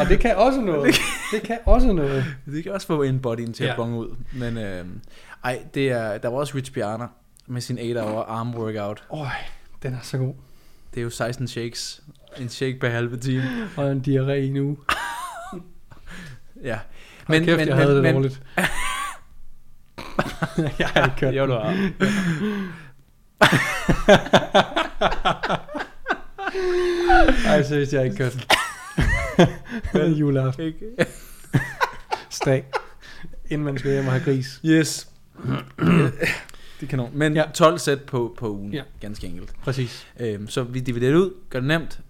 Og 0.00 0.06
det 0.08 0.20
kan 0.20 0.36
også 0.36 0.60
noget. 0.60 0.94
Det 1.32 1.42
kan 1.42 1.58
også 1.66 1.92
noget. 1.92 2.24
det 2.46 2.62
kan 2.64 2.72
også 2.72 2.86
få 2.86 3.02
en 3.02 3.20
bodyen 3.20 3.52
til 3.52 3.64
Ja. 3.64 3.70
at 3.70 3.76
bonge 3.76 3.98
ud. 3.98 4.16
Men 4.32 4.56
øh, 4.58 4.86
ej, 5.44 5.62
det 5.74 5.90
er, 5.90 6.18
der 6.18 6.28
var 6.28 6.36
også 6.38 6.54
Rich 6.56 6.72
Piana 6.72 7.06
med 7.46 7.60
sin 7.60 7.78
8-hour 7.78 8.22
arm 8.22 8.54
workout. 8.54 9.04
Øj, 9.10 9.26
den 9.82 9.94
er 9.94 10.00
så 10.02 10.18
god. 10.18 10.34
Det 10.94 11.00
er 11.00 11.02
jo 11.02 11.10
16 11.10 11.48
shakes. 11.48 12.00
En 12.38 12.48
shake 12.48 12.78
per 12.80 12.88
halve 12.88 13.16
time. 13.16 13.42
Og 13.76 13.92
en 13.92 14.04
diarré 14.06 14.32
i 14.32 14.46
en 14.46 14.56
uge. 14.56 14.76
Ja. 16.62 16.78
Men, 17.28 17.44
kæft, 17.44 17.58
men, 17.58 17.68
jeg 17.68 17.76
havde 17.76 17.94
det 17.94 18.02
men, 18.02 18.14
dårligt. 18.14 18.42
jeg 20.78 20.88
har 20.88 21.04
ikke 21.04 21.16
kørt 21.16 21.34
Jo, 21.34 21.46
du 21.46 21.52
har. 21.52 21.90
Ej, 27.46 27.62
seriøst, 27.62 27.92
jeg 27.92 28.00
har 28.00 28.04
ikke 28.04 28.16
kørt 28.16 28.32
den. 28.32 28.42
Vel 30.00 30.16
juleaften. 30.18 30.64
Ikke? 30.64 30.86
Stag. 32.30 32.64
Inden 33.48 33.64
man 33.64 33.78
skal 33.78 33.90
hjem 33.90 34.06
og 34.06 34.12
have 34.12 34.24
gris. 34.24 34.60
Yes. 34.64 35.08
det 36.80 36.86
er 36.86 36.90
kanon. 36.90 37.10
Men 37.14 37.34
Ja. 37.36 37.40
ja. 37.46 37.50
12 37.50 37.78
sæt 37.78 38.02
på, 38.02 38.34
på 38.38 38.50
ugen, 38.52 38.72
Ja. 38.74 38.82
ganske 39.00 39.26
enkelt. 39.26 39.52
Præcis. 39.62 40.06
Øhm, 40.20 40.48
så 40.48 40.62
vi 40.62 40.80
dividerer 40.80 41.10
det 41.12 41.18
ud, 41.18 41.34
gør 41.50 41.60
det 41.60 41.66
nemt. 41.68 42.00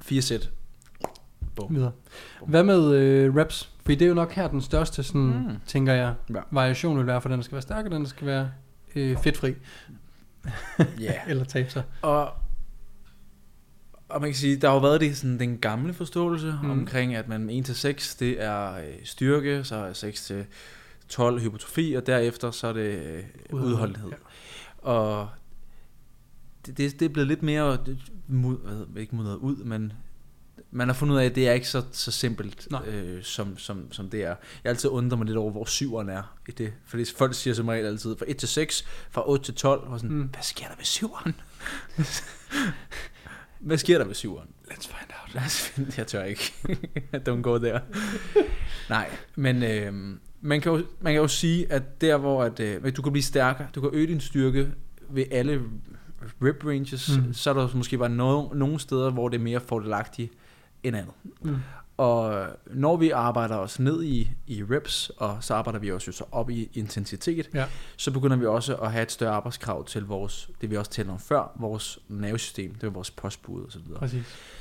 4 0.00 0.22
sæt. 0.22 0.50
Bum. 1.56 1.74
Videre. 1.74 1.92
Hvad 2.46 2.64
med 2.64 2.94
øh, 2.94 3.34
reps? 3.36 3.70
For 3.82 3.92
det 3.92 4.02
er 4.02 4.06
jo 4.08 4.14
nok 4.14 4.32
her 4.32 4.48
den 4.48 4.60
største, 4.62 5.02
sådan, 5.02 5.20
mm. 5.22 5.56
Tænker 5.66 5.92
jeg, 5.92 6.14
Ja. 6.34 6.40
variation 6.50 6.98
vil 6.98 7.06
være, 7.06 7.20
for 7.20 7.28
den 7.28 7.42
skal 7.42 7.52
være 7.52 7.62
stærk, 7.62 7.84
og 7.84 7.90
den 7.90 8.06
skal 8.06 8.26
være 8.26 8.50
øh, 8.96 9.16
fedtfri. 9.22 9.54
Ja. 11.00 11.12
Eller 11.28 11.44
tabe 11.44 11.70
sig. 11.70 11.82
Og, 12.02 12.30
og 14.08 14.20
man 14.20 14.30
kan 14.30 14.34
sige, 14.34 14.56
der 14.56 14.68
har 14.68 14.74
jo 14.74 14.80
været 14.80 15.00
det, 15.00 15.16
sådan, 15.16 15.38
den 15.38 15.58
gamle 15.58 15.92
forståelse 15.94 16.54
Mm. 16.62 16.70
omkring, 16.70 17.14
at 17.14 17.28
man 17.28 17.50
1-6, 17.50 18.16
det 18.20 18.42
er 18.44 18.74
øh, 18.74 18.82
styrke, 19.04 19.64
så 19.64 19.76
er 19.76 19.92
6-12 21.12 21.38
hypotrofi, 21.38 21.94
og 21.94 22.06
derefter 22.06 22.50
så 22.50 22.66
er 22.66 22.72
det 22.72 23.02
øh, 23.02 23.24
udholdenhed. 23.50 24.10
Ja. 24.10 24.16
Og 24.90 25.28
det, 26.66 26.78
det, 26.78 27.00
det 27.00 27.04
er 27.04 27.08
blevet 27.12 27.28
lidt 27.28 27.42
mere, 27.42 27.78
det, 27.86 27.98
mud, 28.28 28.58
hvad, 28.58 29.02
ikke 29.02 29.16
mudret 29.16 29.36
ud, 29.36 29.56
men 29.56 29.92
man 30.70 30.88
har 30.88 30.94
fundet 30.94 31.14
ud 31.14 31.20
af, 31.20 31.24
at 31.24 31.34
det 31.34 31.48
er 31.48 31.52
ikke 31.52 31.68
så, 31.68 31.82
så 31.92 32.10
simpelt, 32.10 32.68
Nej. 32.70 32.86
øh, 32.88 33.22
som, 33.22 33.58
som, 33.58 33.92
som 33.92 34.10
det 34.10 34.22
er. 34.22 34.34
Jeg 34.64 34.70
altid 34.70 34.90
undrer 34.90 35.18
mig 35.18 35.26
lidt 35.26 35.38
over, 35.38 35.50
hvor 35.50 35.64
syveren 35.64 36.08
er 36.08 36.36
i 36.48 36.50
det. 36.50 36.72
Fordi 36.86 37.04
folk 37.16 37.34
siger 37.34 37.54
som 37.54 37.68
regel 37.68 37.86
altid, 37.86 38.16
fra 38.18 38.24
1 38.28 38.36
til 38.36 38.48
6, 38.48 38.84
fra 39.10 39.30
8 39.30 39.44
til 39.44 39.54
12, 39.54 39.80
og 39.80 40.00
sådan, 40.00 40.16
Mm. 40.16 40.22
mm. 40.22 40.28
hvad 40.28 40.42
sker 40.42 40.66
der 40.68 40.76
ved 40.76 40.84
syveren? 40.84 41.34
hvad 43.60 43.78
sker 43.78 43.98
der 43.98 44.04
ved 44.04 44.14
syveren? 44.14 44.48
Let's 44.70 44.86
find 44.88 45.10
out. 45.22 45.34
Lad 45.34 45.42
os 45.42 45.60
finde, 45.68 45.92
jeg 45.96 46.06
tør 46.06 46.24
ikke. 46.24 46.52
Don't 47.28 47.40
go 47.42 47.58
there. 47.58 47.80
Nej, 48.88 49.10
men 49.36 49.62
øh, 49.62 50.16
man, 50.40 50.60
kan 50.60 50.72
jo, 50.72 50.84
man 51.00 51.12
kan 51.12 51.22
jo 51.22 51.28
sige, 51.28 51.72
at 51.72 52.00
der 52.00 52.16
hvor 52.16 52.42
at, 52.44 52.60
øh, 52.60 52.96
du 52.96 53.02
kan 53.02 53.12
blive 53.12 53.22
stærkere, 53.22 53.66
du 53.74 53.80
kan 53.80 53.90
øge 53.92 54.06
din 54.06 54.20
styrke 54.20 54.72
ved 55.08 55.24
alle 55.30 55.62
rip 56.42 56.64
ranges, 56.66 57.18
Mm. 57.26 57.32
så 57.32 57.50
er 57.50 57.54
der 57.54 57.68
måske 57.74 57.98
bare 57.98 58.08
no, 58.08 58.48
nogle 58.54 58.80
steder, 58.80 59.10
hvor 59.10 59.28
det 59.28 59.36
er 59.38 59.42
mere 59.42 59.60
fordelagtigt 59.60 60.32
end 60.82 60.96
andet. 60.96 61.12
Mm. 61.42 61.56
Og 61.96 62.46
når 62.66 62.96
vi 62.96 63.10
arbejder 63.10 63.56
os 63.56 63.78
ned 63.78 64.02
i, 64.04 64.30
i 64.46 64.62
reps, 64.64 65.10
og 65.16 65.38
så 65.40 65.54
arbejder 65.54 65.78
vi 65.78 65.92
også 65.92 66.08
jo 66.08 66.12
så 66.12 66.24
op 66.32 66.50
i 66.50 66.70
intensitet, 66.74 67.50
Ja. 67.54 67.66
så 67.96 68.10
begynder 68.10 68.36
vi 68.36 68.46
også 68.46 68.76
at 68.76 68.92
have 68.92 69.02
et 69.02 69.12
større 69.12 69.32
arbejdskrav 69.32 69.84
til 69.86 70.02
vores, 70.04 70.50
det 70.60 70.70
vi 70.70 70.76
også 70.76 70.90
talte 70.90 71.10
om 71.10 71.18
før, 71.18 71.52
vores 71.58 71.98
nervesystem, 72.08 72.74
det 72.74 72.84
er 72.86 72.90
vores 72.90 73.10
postbud 73.10 73.62
og 73.64 73.72
så. 73.72 73.78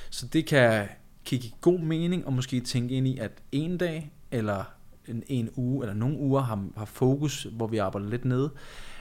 Så 0.09 0.27
det 0.27 0.45
kan 0.45 0.87
kigge 1.25 1.45
i 1.47 1.53
god 1.61 1.79
mening, 1.79 2.25
og 2.25 2.33
måske 2.33 2.59
tænke 2.59 2.95
ind 2.95 3.07
i, 3.07 3.17
at 3.17 3.31
en 3.51 3.77
dag, 3.77 4.11
eller 4.31 4.63
en, 5.07 5.23
en 5.27 5.49
uge, 5.55 5.83
eller 5.83 5.93
nogle 5.93 6.17
uger 6.17 6.41
har, 6.41 6.67
har 6.77 6.85
fokus, 6.85 7.47
hvor 7.51 7.67
vi 7.67 7.77
arbejder 7.77 8.09
lidt 8.09 8.25
nede, 8.25 8.51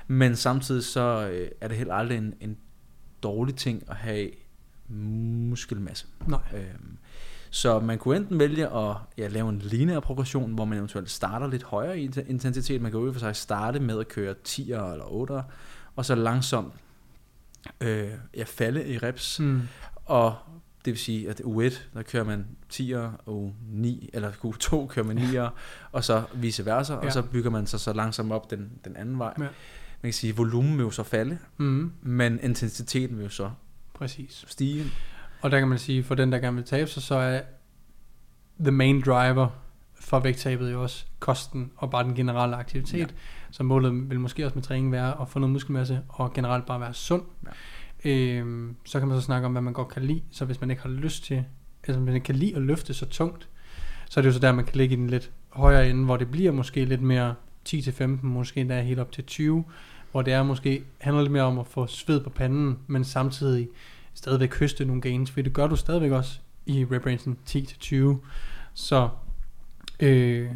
men 0.06 0.37
samtidig 0.37 0.84
så 0.84 1.30
øh, 1.32 1.48
er 1.61 1.68
det 1.68 1.76
heller 1.76 1.94
aldrig 1.94 2.18
en, 2.18 2.34
en 2.40 2.56
dårlig 3.22 3.54
ting 3.56 3.82
at 3.88 3.96
have 3.96 4.30
muskelmasse. 4.88 6.06
Nej. 6.26 6.40
Øhm, 6.54 6.98
så 7.50 7.80
man 7.80 7.98
kunne 7.98 8.16
enten 8.16 8.38
vælge 8.38 8.68
at 8.68 8.96
ja, 9.18 9.28
lave 9.28 9.48
en 9.48 9.58
lineær 9.58 10.00
progression, 10.00 10.54
hvor 10.54 10.64
man 10.64 10.78
eventuelt 10.78 11.11
starter 11.11 11.46
lidt 11.46 11.62
højere 11.62 11.98
i 11.98 12.08
inten- 12.08 12.30
intensitet. 12.30 12.82
Man 12.82 12.90
kan 12.90 13.00
jo 13.00 13.12
for 13.12 13.20
sig 13.20 13.37
starte 13.37 13.80
med 13.80 13.98
at 13.98 14.08
køre 14.08 14.34
10'er 14.48 14.92
eller 14.92 15.04
8'er, 15.30 15.42
og 15.96 16.04
så 16.04 16.14
langsomt 16.14 16.74
øh, 17.80 18.11
ja, 18.37 18.44
falde 18.46 18.88
i 18.88 18.98
reps. 18.98 19.40
Mm. 19.40 19.62
Og 20.04 20.34
det 20.88 20.92
vil 20.94 20.98
sige, 21.01 21.31
at 21.31 21.40
u 21.44 21.61
1, 21.61 21.88
der 21.94 22.03
kører 22.03 22.24
man 22.24 22.46
10'er, 22.72 23.29
og 23.29 23.55
9, 23.72 24.11
eller 24.12 24.33
u 24.42 24.53
2 24.53 24.87
kører 24.87 25.07
man 25.07 25.18
9'er, 25.18 25.48
og 25.92 26.05
så 26.05 26.22
vice 26.35 26.66
versa, 26.66 26.92
Ja. 26.92 26.98
og 26.98 27.12
så 27.12 27.22
bygger 27.22 27.51
man 27.51 27.66
sig 27.66 27.81
så 27.81 27.92
langsomt 27.92 28.33
op 28.33 28.51
den, 28.51 28.70
den 28.85 28.96
anden 28.96 29.18
vej. 29.18 29.33
Ja. 29.38 29.42
Man 29.42 29.51
kan 30.03 30.12
sige, 30.12 30.31
at 30.31 30.38
volumen 30.38 30.79
vil 30.79 30.85
jo 30.85 30.90
så 30.90 31.03
falde, 31.03 31.38
Mm. 31.57 31.92
men 32.03 32.40
intensiteten 32.42 33.16
vil 33.16 33.22
jo 33.24 33.29
så 33.31 33.51
Præcis. 33.94 34.44
stige. 34.48 34.85
Og 35.42 35.51
der 35.51 35.59
kan 35.59 35.68
man 35.68 35.79
sige, 35.79 36.05
for 36.05 36.14
den, 36.14 36.33
der 36.33 36.38
gerne 36.38 36.57
vil 36.57 36.64
tabe 36.64 36.90
sig, 36.90 37.03
så 37.03 37.14
er 37.14 37.40
the 38.61 38.70
main 38.70 39.01
driver 39.01 39.48
for 40.01 40.20
vægttabet 40.20 40.72
jo 40.72 40.83
også 40.83 41.05
kosten 41.18 41.70
og 41.77 41.90
bare 41.90 42.05
den 42.05 42.14
generelle 42.14 42.57
aktivitet. 42.57 42.98
Ja. 42.98 43.07
Så 43.51 43.62
målet 43.62 44.11
vil 44.11 44.20
måske 44.20 44.44
også 44.44 44.55
med 44.55 44.62
træning 44.62 44.92
være 44.92 45.20
at 45.20 45.29
få 45.29 45.38
noget 45.38 45.53
muskelmasse 45.53 46.01
og 46.09 46.33
generelt 46.33 46.66
bare 46.66 46.81
være 46.81 46.94
sund. 46.94 47.22
Ja. 47.46 47.51
Øhm, 48.04 48.76
så 48.84 48.98
kan 48.98 49.08
man 49.08 49.16
så 49.20 49.24
snakke 49.24 49.46
om, 49.46 49.52
hvad 49.52 49.62
man 49.62 49.72
godt 49.72 49.88
kan 49.88 50.02
lide. 50.02 50.22
Så 50.30 50.44
hvis 50.44 50.61
man 50.61 50.70
ikke 50.70 50.82
har 50.82 50.90
lyst 50.90 51.24
til, 51.24 51.44
altså 51.82 52.00
hvis 52.00 52.06
man 52.06 52.14
ikke 52.14 52.24
kan 52.24 52.37
lide 52.37 52.56
at 52.56 52.62
løfte 52.62 52.94
så 52.94 53.06
tungt, 53.06 53.48
så 54.11 54.20
er 54.20 54.22
det 54.22 54.28
jo 54.28 54.32
så 54.32 54.38
der, 54.38 54.52
man 54.52 54.64
kan 54.64 54.76
ligge 54.76 54.92
i 54.92 54.98
den 54.98 55.11
lidt 55.11 55.30
højere 55.48 55.90
ende, 55.90 56.04
hvor 56.04 56.16
det 56.16 56.30
bliver 56.30 56.52
måske 56.52 56.84
lidt 56.84 57.02
mere 57.02 57.34
10-15, 57.68 58.04
måske 58.22 58.61
endda 58.61 58.80
helt 58.80 59.00
op 59.00 59.12
til 59.12 59.24
20, 59.24 59.64
hvor 60.12 60.22
det 60.22 60.32
er 60.32 60.42
måske 60.42 60.84
handler 60.98 61.22
lidt 61.22 61.32
mere 61.32 61.42
om 61.42 61.58
at 61.58 61.66
få 61.66 61.87
sved 61.87 62.20
på 62.20 62.30
panden, 62.30 62.78
men 62.87 63.04
samtidig 63.04 63.68
stadigvæk 64.14 64.54
høste 64.54 64.84
nogle 64.84 65.02
gains, 65.02 65.30
for 65.30 65.42
det 65.42 65.52
gør 65.52 65.66
du 65.66 65.76
stadigvæk 65.76 66.11
også 66.11 66.38
i 66.66 66.84
rep 66.84 67.06
10-20. 68.16 68.26
Så 68.74 69.08
øh, 70.00 70.50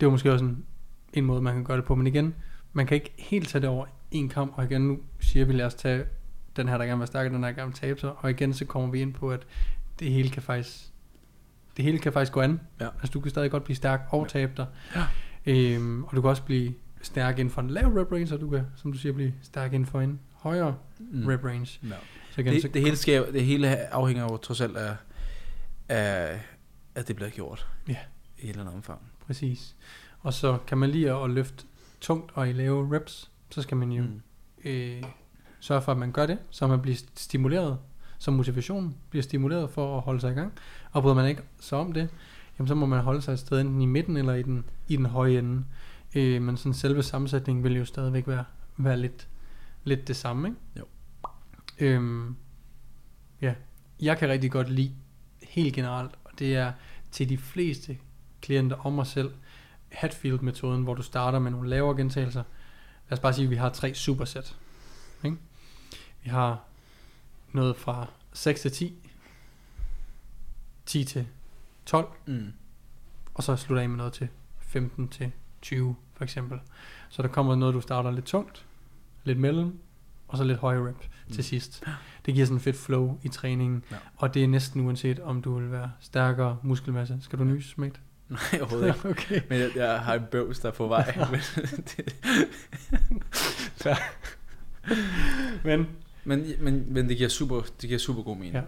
det 0.00 0.06
var 0.06 0.10
måske 0.10 0.32
også 0.32 0.44
en, 0.44 0.64
en 1.12 1.24
måde, 1.24 1.42
man 1.42 1.54
kan 1.54 1.64
gøre 1.64 1.76
det 1.76 1.84
på. 1.84 1.94
Men 1.94 2.06
igen, 2.06 2.34
man 2.72 2.86
kan 2.86 2.94
ikke 2.94 3.12
helt 3.18 3.48
tage 3.48 3.62
det 3.62 3.68
over 3.68 3.86
en 4.10 4.28
kamp, 4.28 4.52
og 4.56 4.64
igen, 4.64 4.82
nu 4.82 4.98
siger 5.20 5.44
vi, 5.44 5.52
lad 5.52 5.66
os 5.66 5.74
tage 5.74 6.04
den 6.56 6.68
her, 6.68 6.78
der 6.78 6.84
gerne 6.84 6.96
vil 6.96 6.98
være 7.00 7.06
stærk, 7.06 7.26
og 7.26 7.32
den 7.32 7.40
her, 7.44 7.50
der 7.50 7.56
gerne 7.56 7.68
vil 7.68 7.76
tabe 7.78 8.00
sig, 8.00 8.12
og 8.18 8.30
igen, 8.30 8.54
så 8.54 8.64
kommer 8.64 8.90
vi 8.90 9.00
ind 9.00 9.14
på, 9.14 9.30
at 9.30 9.46
det 9.98 10.10
hele 10.12 10.28
kan 10.30 10.42
faktisk, 10.42 10.76
det 11.76 11.84
hele 11.84 11.98
kan 11.98 12.12
faktisk 12.12 12.32
gå 12.32 12.40
an. 12.40 12.60
Ja. 12.80 12.84
Altså, 13.00 13.10
du 13.12 13.20
kan 13.20 13.30
stadig 13.30 13.50
godt 13.50 13.64
blive 13.64 13.76
stærk 13.76 14.00
og 14.10 14.28
tabe 14.28 14.52
dig. 14.56 14.66
Ja. 14.96 15.04
Øhm, 15.46 16.04
og 16.04 16.16
du 16.16 16.20
kan 16.20 16.30
også 16.30 16.42
blive 16.42 16.74
stærk 17.02 17.38
inden 17.38 17.52
for 17.54 17.60
en 17.62 17.70
lav 17.70 17.86
rep 17.88 18.12
range, 18.12 18.34
og 18.34 18.40
du 18.40 18.50
kan, 18.50 18.66
som 18.76 18.92
du 18.92 18.98
siger, 18.98 19.12
blive 19.12 19.34
stærk 19.42 19.72
inden 19.72 19.86
for 19.86 20.00
en 20.00 20.20
højere 20.32 20.76
Mm. 20.98 21.26
rep 21.26 21.44
range. 21.44 21.78
Ja. 21.82 21.94
Så 22.30 22.40
igen, 22.40 22.60
så 22.60 22.66
Det, 22.66 22.74
det, 22.74 22.82
hele 22.82 22.96
sker, 22.96 23.30
det 23.32 23.44
hele 23.44 23.76
afhænger 23.76 24.22
jo 24.22 24.36
trods 24.36 24.60
alt 24.60 24.76
af, 24.76 24.96
af 25.88 26.40
at 26.94 27.08
det 27.08 27.16
bliver 27.16 27.30
gjort. 27.30 27.68
Ja. 27.88 27.96
I 28.38 28.44
et 28.44 28.48
eller 28.48 28.60
andet 28.62 28.74
omfang. 28.76 29.00
Præcis. 29.26 29.76
Og 30.20 30.32
så 30.34 30.58
kan 30.66 30.78
man 30.78 30.90
lige 30.90 31.12
at 31.12 31.30
løfte 31.30 31.64
tungt 32.00 32.32
og 32.34 32.48
i 32.48 32.52
lave 32.52 32.96
reps, 32.96 33.30
så 33.50 33.62
skal 33.62 33.76
man 33.76 33.92
jo 33.92 34.02
Mm. 34.02 34.20
øh, 34.64 35.02
sørge 35.60 35.82
for, 35.82 35.92
at 35.92 35.98
man 35.98 36.12
gør 36.12 36.26
det, 36.26 36.38
så 36.50 36.66
man 36.66 36.82
bliver 36.82 36.96
stimuleret, 37.14 37.78
så 38.18 38.30
motivationen 38.30 38.96
bliver 39.10 39.22
stimuleret 39.22 39.70
for 39.70 39.96
at 39.96 40.02
holde 40.02 40.20
sig 40.20 40.32
i 40.32 40.34
gang. 40.34 40.52
Og 40.92 41.02
bryder 41.02 41.14
man 41.14 41.28
ikke 41.28 41.42
så 41.60 41.76
om 41.76 41.92
det, 41.92 42.08
jamen 42.58 42.68
så 42.68 42.74
må 42.74 42.86
man 42.86 43.00
holde 43.00 43.22
sig 43.22 43.32
et 43.32 43.38
sted 43.38 43.60
enten 43.60 43.82
i 43.82 43.86
midten 43.86 44.16
eller 44.16 44.34
i 44.34 44.42
den, 44.42 44.64
i 44.88 44.96
den 44.96 45.06
høje 45.06 45.38
ende. 45.38 45.64
Øh, 46.14 46.42
men 46.42 46.56
sådan 46.56 46.74
selve 46.74 47.02
sammensætningen 47.02 47.64
vil 47.64 47.76
jo 47.76 47.84
stadigvæk 47.84 48.28
være, 48.28 48.44
være 48.76 48.96
lidt, 48.96 49.28
lidt 49.84 50.08
det 50.08 50.16
samme, 50.16 50.48
ikke? 50.48 50.60
Jo. 50.78 50.84
Øhm, 51.78 52.36
ja, 53.42 53.54
jeg 54.00 54.18
kan 54.18 54.28
rigtig 54.28 54.50
godt 54.50 54.70
lide 54.70 54.92
helt 55.42 55.74
generelt, 55.74 56.10
og 56.24 56.30
det 56.38 56.56
er 56.56 56.72
til 57.10 57.28
de 57.28 57.38
fleste 57.38 57.98
klienter 58.40 58.76
og 58.76 58.92
mig 58.92 59.06
selv, 59.06 59.30
Hatfield-metoden, 59.88 60.82
hvor 60.82 60.94
du 60.94 61.02
starter 61.02 61.38
med 61.38 61.50
nogle 61.50 61.68
lavere 61.68 61.96
gentagelser. 61.96 62.42
Lad 63.08 63.18
os 63.18 63.20
bare 63.20 63.32
sige, 63.32 63.44
at 63.44 63.50
vi 63.50 63.56
har 63.56 63.68
tre 63.68 63.94
supersæt. 63.94 64.56
Ikke? 65.24 65.36
Vi 66.22 66.30
har 66.30 66.60
noget 67.52 67.76
fra 67.76 68.06
6 68.32 68.60
til 68.60 68.70
10, 68.72 68.94
10 70.86 71.04
til 71.04 71.26
12, 71.86 72.08
Mm. 72.26 72.52
og 73.34 73.42
så 73.42 73.56
slutter 73.56 73.82
af 73.82 73.88
med 73.88 73.96
noget 73.96 74.12
til 74.12 74.28
15 74.60 75.08
til 75.08 75.32
20 75.62 75.96
for 76.14 76.24
eksempel. 76.24 76.60
Så 77.08 77.22
der 77.22 77.28
kommer 77.28 77.54
noget, 77.54 77.74
du 77.74 77.80
starter 77.80 78.10
lidt 78.10 78.24
tungt, 78.24 78.64
lidt 79.24 79.38
mellem, 79.38 79.78
og 80.28 80.38
så 80.38 80.44
lidt 80.44 80.58
højere 80.58 80.88
rep 80.88 80.96
Mm. 81.28 81.34
til 81.34 81.44
sidst. 81.44 81.84
Det 82.26 82.34
giver 82.34 82.46
sådan 82.46 82.56
en 82.56 82.60
fedt 82.60 82.76
flow 82.76 83.18
i 83.22 83.28
træningen, 83.28 83.84
Ja. 83.90 83.96
og 84.16 84.34
det 84.34 84.44
er 84.44 84.48
næsten 84.48 84.80
uanset, 84.80 85.20
om 85.20 85.42
du 85.42 85.58
vil 85.58 85.70
være 85.72 85.92
stærkere 86.00 86.58
muskelmasse. 86.62 87.18
Skal 87.20 87.38
du 87.38 87.44
nys, 87.44 87.78
mate? 87.78 88.00
Nej, 88.28 88.38
overhovedet 88.60 88.86
ikke. 88.96 89.08
okay. 89.18 89.40
Men 89.48 89.60
jeg, 89.60 89.70
jeg 89.76 90.00
har 90.00 90.14
en 90.14 90.24
bøvs, 90.30 90.58
der 90.58 90.68
er 90.68 90.72
på 90.72 90.86
vej. 90.88 91.14
Men 91.30 91.40
det, 91.74 92.16
Men, 95.64 95.86
men, 96.24 96.46
men, 96.60 96.84
men 96.88 97.08
det 97.08 97.16
giver 97.16 97.28
super, 97.28 97.60
det 97.80 97.88
giver 97.88 97.98
super 97.98 98.22
god 98.22 98.36
mening. 98.36 98.54
Ja. 98.54 98.62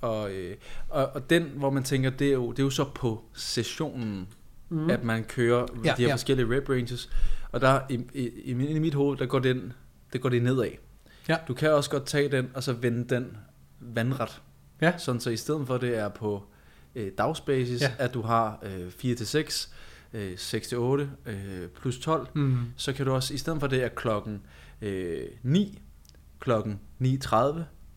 Og, 0.00 0.32
øh, 0.32 0.56
og, 0.88 1.06
og 1.14 1.30
den, 1.30 1.42
hvor 1.54 1.70
man 1.70 1.82
tænker, 1.84 2.10
det 2.10 2.28
er 2.28 2.32
jo, 2.32 2.50
det 2.50 2.58
er 2.58 2.62
jo 2.62 2.70
så 2.70 2.84
på 2.94 3.24
sessionen, 3.34 4.28
mm. 4.68 4.90
at 4.90 5.04
man 5.04 5.24
kører 5.24 5.66
Ja, 5.84 5.90
de 5.96 6.02
her 6.02 6.06
ja. 6.08 6.12
forskellige 6.14 6.56
rep 6.56 6.68
ranges. 6.68 7.10
Og 7.52 7.60
der 7.60 7.80
i, 7.90 8.00
i, 8.14 8.28
i, 8.44 8.78
mit 8.78 8.94
hoved, 8.94 9.18
der 9.18 9.26
går 9.26 9.38
den, 9.38 9.72
det 10.12 10.20
går 10.20 10.28
det 10.28 10.42
nedad. 10.42 10.70
Ja. 11.28 11.36
Du 11.48 11.54
kan 11.54 11.72
også 11.72 11.90
godt 11.90 12.06
tage 12.06 12.28
den, 12.28 12.50
og 12.54 12.62
så 12.62 12.72
vende 12.72 13.14
den 13.14 13.36
vandret. 13.80 14.42
Ja. 14.80 14.98
Sådan 14.98 15.20
så 15.20 15.30
i 15.30 15.36
stedet 15.36 15.66
for, 15.66 15.76
det 15.76 15.98
er 15.98 16.08
på 16.08 16.44
øh, 16.94 17.12
dagsbasis, 17.18 17.80
Ja. 17.82 17.90
at 17.98 18.14
du 18.14 18.22
har 18.22 18.58
øh, 18.62 18.88
4-6, 18.88 19.68
øh, 20.12 20.32
6-8, 20.32 20.76
øh, 21.30 21.68
plus 21.80 21.98
12, 21.98 22.26
Mm. 22.34 22.58
så 22.76 22.92
kan 22.92 23.06
du 23.06 23.12
også, 23.12 23.34
i 23.34 23.36
stedet 23.36 23.60
for 23.60 23.66
det 23.66 23.84
er 23.84 23.88
klokken 23.88 24.42
øh, 24.88 25.28
9, 25.42 25.82
klokken 26.40 26.80
9.30 27.02 27.34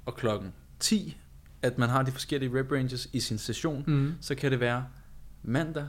og 0.06 0.16
klokken 0.16 0.54
10, 0.80 1.18
at 1.62 1.78
man 1.78 1.90
har 1.90 2.04
de 2.04 2.12
forskellige 2.12 2.60
rep 2.60 2.72
ranges 2.72 3.10
i 3.14 3.20
sin 3.20 3.38
session, 3.38 3.84
Mm. 3.88 4.14
så 4.22 4.36
kan 4.36 4.52
det 4.52 4.60
være 4.60 4.86
mandag, 5.44 5.88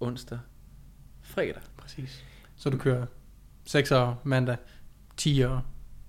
onsdag, 0.00 0.38
fredag. 1.22 1.62
Præcis. 1.76 2.24
Så 2.56 2.70
du 2.70 2.78
kører 2.78 3.06
6'er 3.68 4.14
mandag, 4.24 4.56
10'er 5.20 5.58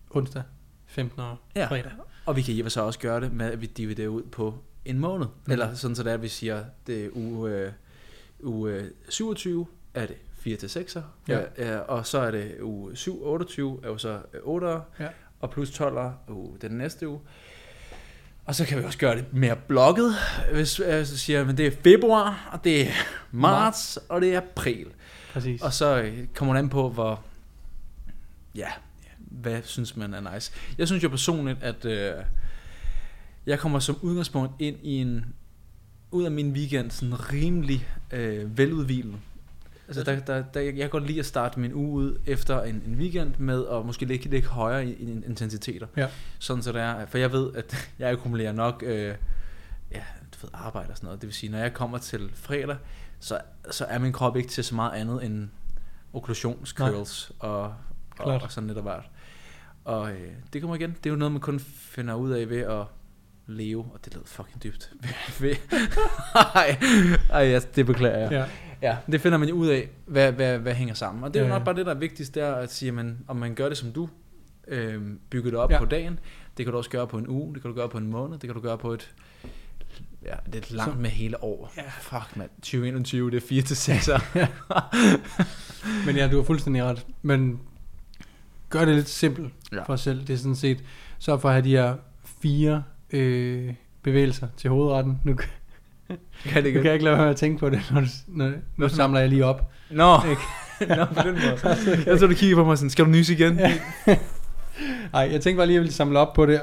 onsdag, 0.10 0.44
15'er 0.88 1.36
Ja. 1.56 1.68
fredag. 1.68 1.92
Og 2.26 2.36
vi 2.36 2.42
kan 2.42 2.70
så 2.70 2.82
også 2.82 3.00
gøre 3.00 3.22
det 3.22 3.32
med, 3.34 3.46
at 3.52 3.62
vi 3.62 3.66
dividerer 3.66 4.08
ud 4.08 4.24
på 4.24 4.64
en 4.86 5.00
måned. 5.00 5.28
Mm. 5.46 5.52
Eller 5.52 5.74
sådan 5.74 5.96
så 5.96 6.04
det 6.04 6.10
er, 6.10 6.14
at 6.14 6.22
vi 6.22 6.28
siger, 6.28 6.66
det 6.88 7.06
er 7.06 7.10
uge, 7.14 7.52
øh, 7.52 7.72
uge 8.44 8.74
øh, 8.74 8.92
27, 9.10 9.68
er 9.94 10.06
det 10.06 10.16
4 10.46 10.58
til 10.58 10.68
6'er. 10.68 11.02
Ja. 11.28 11.40
Ja, 11.58 11.78
og 11.78 12.08
så 12.08 12.18
er 12.18 12.32
det 12.32 12.56
uge 12.62 12.96
7, 12.96 13.26
28, 13.26 13.80
er 13.84 13.88
jo 13.88 13.98
så 13.98 14.20
8'er. 14.34 15.04
Ja. 15.04 15.10
Og 15.40 15.52
plus 15.52 15.70
12'er 15.70 16.32
uge 16.32 16.58
den 16.62 16.72
næste 16.72 17.08
uge. 17.10 17.20
Og 18.46 18.56
så 18.56 18.66
kan 18.66 18.80
vi 18.80 18.84
også 18.84 18.98
gøre 18.98 19.16
det 19.16 19.34
mere 19.34 19.56
blokket, 19.68 20.14
hvis 20.54 20.80
jeg 20.80 21.08
så 21.08 21.18
siger, 21.18 21.46
men 21.46 21.58
det 21.58 21.68
er 21.68 21.72
februar, 21.84 22.50
og 22.52 22.64
det 22.64 22.82
er 22.82 22.92
marts, 23.32 24.00
og 24.10 24.22
det 24.22 24.34
er 24.34 24.38
april. 24.38 24.88
Præcis. 25.34 25.62
Og 25.62 25.74
så 25.74 26.02
øh, 26.02 26.28
kommer 26.36 26.54
det 26.54 26.60
an 26.60 26.70
på, 26.70 26.90
hvor... 26.90 27.24
Ja, 28.56 28.70
hvad 29.18 29.62
synes 29.64 29.98
man 29.98 30.14
er 30.14 30.34
nice. 30.34 30.52
Jeg 30.78 30.88
synes 30.88 31.04
jo 31.04 31.10
personligt, 31.10 31.64
at 31.64 31.86
øh, 31.86 32.14
jeg 33.46 33.60
kommer 33.60 33.80
som 33.80 33.98
udgangspunkt 34.02 34.54
ind 34.60 34.78
i 34.84 35.02
en... 35.02 35.26
Ud 36.12 36.24
af 36.24 36.32
min 36.32 36.52
weekend 36.52 36.92
sådan 36.92 37.34
rimelig 37.34 37.88
øh, 38.12 38.58
veludvilet. 38.58 39.16
Altså, 39.88 40.04
der, 40.04 40.20
der, 40.20 40.44
der, 40.54 40.62
jeg 40.62 40.76
kan 40.76 40.90
godt 40.90 41.08
lide 41.08 41.20
at 41.20 41.26
starte 41.26 41.60
min 41.60 41.74
uge 41.74 41.90
ud 41.92 42.18
efter 42.26 42.62
en, 42.62 42.84
en 42.88 42.96
weekend 42.96 43.34
med 43.38 43.66
at 43.72 43.86
måske 43.86 44.06
ligge 44.06 44.30
lidt 44.30 44.46
højere 44.46 44.86
i, 44.86 44.94
i 44.94 45.12
intensiteter. 45.12 45.88
Ja. 45.98 46.08
Sådan 46.40 46.64
så 46.64 46.72
det 46.72 46.82
er, 46.82 47.06
for 47.06 47.18
jeg 47.18 47.32
ved, 47.32 47.56
at 47.56 47.76
jeg 48.00 48.10
akkumulerer 48.10 48.52
nok 48.52 48.84
øh, 48.86 49.16
ja, 49.92 50.04
du 50.34 50.38
ved, 50.42 50.50
arbejde 50.54 50.90
og 50.90 50.98
sådan 50.98 51.08
noget. 51.08 51.22
Det 51.22 51.28
vil 51.28 51.34
sige, 51.34 51.52
når 51.52 51.58
jeg 51.58 51.74
kommer 51.74 51.98
til 51.98 52.32
fredag, 52.34 52.78
så, 53.20 53.40
så 53.72 53.86
er 53.86 54.00
min 54.00 54.14
krop 54.14 54.38
ikke 54.38 54.50
til 54.50 54.64
så 54.64 54.76
meget 54.76 54.92
andet 54.92 55.26
end 55.26 55.50
okklusionscurls 56.14 57.32
og, 57.40 57.62
og, 57.62 57.74
Klart. 58.16 58.44
og 58.44 58.52
sådan 58.52 58.68
lidt 58.68 58.78
af 58.78 58.84
hvert. 58.84 59.10
Og 59.86 60.12
øh, 60.12 60.32
det 60.54 60.62
kommer 60.62 60.76
igen. 60.76 60.90
Det 60.90 61.06
er 61.06 61.10
jo 61.10 61.16
noget, 61.16 61.32
man 61.32 61.42
kun 61.42 61.60
finder 61.60 62.14
ud 62.14 62.32
af 62.32 62.50
ved 62.50 62.62
at 62.62 62.84
leve, 63.48 63.86
og 63.94 64.06
det 64.06 64.14
lød 64.14 64.24
fucking 64.26 64.64
dybt. 64.64 64.94
Ej, 66.56 66.78
ej 67.30 67.42
ja, 67.42 67.60
det 67.76 67.86
beklager 67.86 68.18
jeg. 68.18 68.32
Ja. 68.32 68.46
Ja, 68.86 68.98
det 69.12 69.22
finder 69.22 69.38
man 69.38 69.50
jo 69.50 69.56
ud 69.56 69.68
af, 69.68 69.90
hvad, 70.06 70.32
hvad, 70.32 70.60
hvad 70.60 70.74
hænger 70.74 70.94
sammen. 70.94 71.24
Og 71.24 71.34
det 71.34 71.40
er 71.40 71.44
jo 71.44 71.50
Ja, 71.52 71.58
nok 71.58 71.66
bare 71.66 71.76
det, 71.76 71.86
der 71.86 71.94
er 71.96 72.00
vigtigst, 72.00 72.36
det 72.36 72.44
er 72.44 72.54
at 72.56 72.74
sige, 72.74 72.92
man, 72.92 73.18
om 73.28 73.36
man 73.36 73.56
gør 73.56 73.70
det 73.70 73.78
som 73.78 73.92
du, 73.92 74.10
øh, 74.68 75.02
bygger 75.30 75.52
det 75.52 75.60
op 75.60 75.72
Ja. 75.72 75.80
på 75.80 75.86
dagen. 75.86 76.20
Det 76.58 76.66
kan 76.66 76.72
du 76.72 76.78
også 76.78 76.90
gøre 76.90 77.08
på 77.08 77.18
en 77.18 77.28
uge, 77.28 77.54
det 77.54 77.62
kan 77.62 77.72
du 77.72 77.76
gøre 77.78 77.90
på 77.90 77.98
en 77.98 78.08
måned, 78.08 78.34
det 78.40 78.48
kan 78.48 78.54
du 78.56 78.62
gøre 78.62 78.78
på 78.78 78.94
et 78.94 79.12
ja, 80.26 80.34
lidt 80.54 80.72
langt 80.72 80.94
Så- 80.96 81.00
med 81.02 81.10
hele 81.10 81.44
år. 81.44 81.74
Ja. 81.78 81.84
Fuck 82.02 82.38
mand, 82.38 82.50
2021, 82.62 83.32
det 83.32 83.38
er 83.44 83.48
4 83.48 83.62
til 83.62 83.76
6 83.78 84.10
Men 86.06 86.16
ja, 86.16 86.28
du 86.28 86.38
har 86.38 86.44
fuldstændig 86.44 86.84
ret. 86.84 87.06
Men 87.22 87.60
gør 88.70 88.86
det 88.86 88.96
lidt 88.96 89.10
simpelt. 89.10 89.54
Ja. 89.72 89.84
for 89.84 89.94
os 89.94 90.02
selv. 90.02 90.20
Det 90.28 90.30
er 90.34 90.38
sådan 90.38 90.56
set, 90.56 90.84
så 91.20 91.38
for 91.38 91.50
at 91.50 91.54
have 91.56 91.64
de 91.64 91.70
her 91.70 91.96
fire 92.42 92.84
øh, 93.12 93.74
bevægelser 94.04 94.48
til 94.58 94.70
hovedretten. 94.70 95.20
Nu, 95.24 95.36
kan- 96.08 96.18
Kan 96.44 96.64
det 96.64 96.74
nu 96.74 96.80
kan 96.80 96.86
jeg 96.86 96.94
ikke 96.94 97.06
lade 97.06 97.18
være 97.18 97.30
at 97.30 97.36
tænke 97.36 97.60
på 97.60 97.70
det, 97.70 97.82
når, 97.92 98.02
du, 98.02 98.08
når 98.28 98.52
nu 98.78 98.90
samler 98.90 99.20
jeg 99.20 99.30
lige 99.30 99.46
op. 99.46 99.72
Nå, 99.90 100.16
Ikke? 100.30 100.42
Nå, 101.00 101.06
på 101.06 101.22
den 101.28 101.34
måde. 101.34 102.04
Jeg 102.10 102.20
tror, 102.20 102.28
du 102.28 102.34
kigger 102.34 102.56
på 102.56 102.64
mig 102.66 102.78
sådan, 102.78 102.90
skal 102.90 103.06
du 103.06 103.10
nys 103.10 103.30
igen? 103.30 103.60
Ja. 103.60 103.74
Nej, 105.14 105.30
jeg 105.32 105.42
tænkte 105.42 105.56
bare 105.58 105.68
lige, 105.68 105.74
at 105.74 105.74
jeg 105.74 105.82
ville 105.82 105.94
samle 105.94 106.20
op 106.20 106.34
på 106.34 106.46
det, 106.46 106.62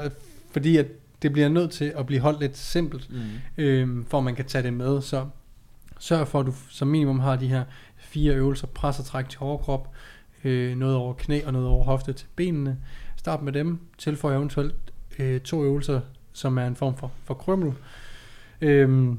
fordi 0.51 0.77
at 0.77 0.85
det 1.21 1.33
bliver 1.33 1.49
nødt 1.49 1.71
til 1.71 1.93
at 1.97 2.05
blive 2.05 2.19
holdt 2.21 2.39
lidt 2.39 2.57
simpelt, 2.57 3.09
Mm. 3.09 3.63
øh, 3.63 4.05
for 4.09 4.17
at 4.17 4.23
man 4.23 4.35
kan 4.35 4.45
tage 4.45 4.63
det 4.63 4.73
med. 4.73 5.01
Så 5.01 5.25
sørg 5.99 6.27
for, 6.27 6.39
at 6.39 6.45
du 6.45 6.53
som 6.69 6.87
minimum 6.87 7.19
har 7.19 7.35
de 7.35 7.47
her 7.47 7.63
fire 7.97 8.33
øvelser, 8.33 8.67
pres 8.67 8.99
og 8.99 9.05
træk 9.05 9.29
til 9.29 9.39
overkrop, 9.41 9.87
øh, 10.43 10.77
noget 10.77 10.95
over 10.95 11.13
knæ 11.13 11.41
og 11.45 11.53
noget 11.53 11.67
over 11.67 11.83
hofte 11.83 12.13
til 12.13 12.27
benene. 12.35 12.77
Start 13.17 13.41
med 13.41 13.53
dem, 13.53 13.79
tilføj 13.97 14.35
eventuelt 14.35 14.75
øh, 15.19 15.41
to 15.41 15.63
øvelser, 15.63 16.01
som 16.33 16.57
er 16.57 16.67
en 16.67 16.75
form 16.75 16.97
for, 16.97 17.11
for 17.25 17.33
krømmel. 17.33 17.73
Øh, 18.61 19.15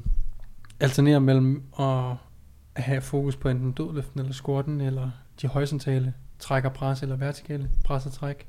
alternere 0.79 1.21
mellem 1.21 1.63
at 1.79 2.15
have 2.75 3.01
fokus 3.01 3.35
på 3.35 3.49
enten 3.49 3.71
dødløften 3.71 4.19
eller 4.19 4.33
squatten, 4.33 4.81
eller 4.81 5.11
de 5.41 5.47
horisontale 5.47 6.13
træk 6.39 6.65
og 6.65 6.73
pres, 6.73 7.01
eller 7.01 7.15
vertikale 7.15 7.69
pres 7.83 8.05
og 8.05 8.11
træk. 8.11 8.47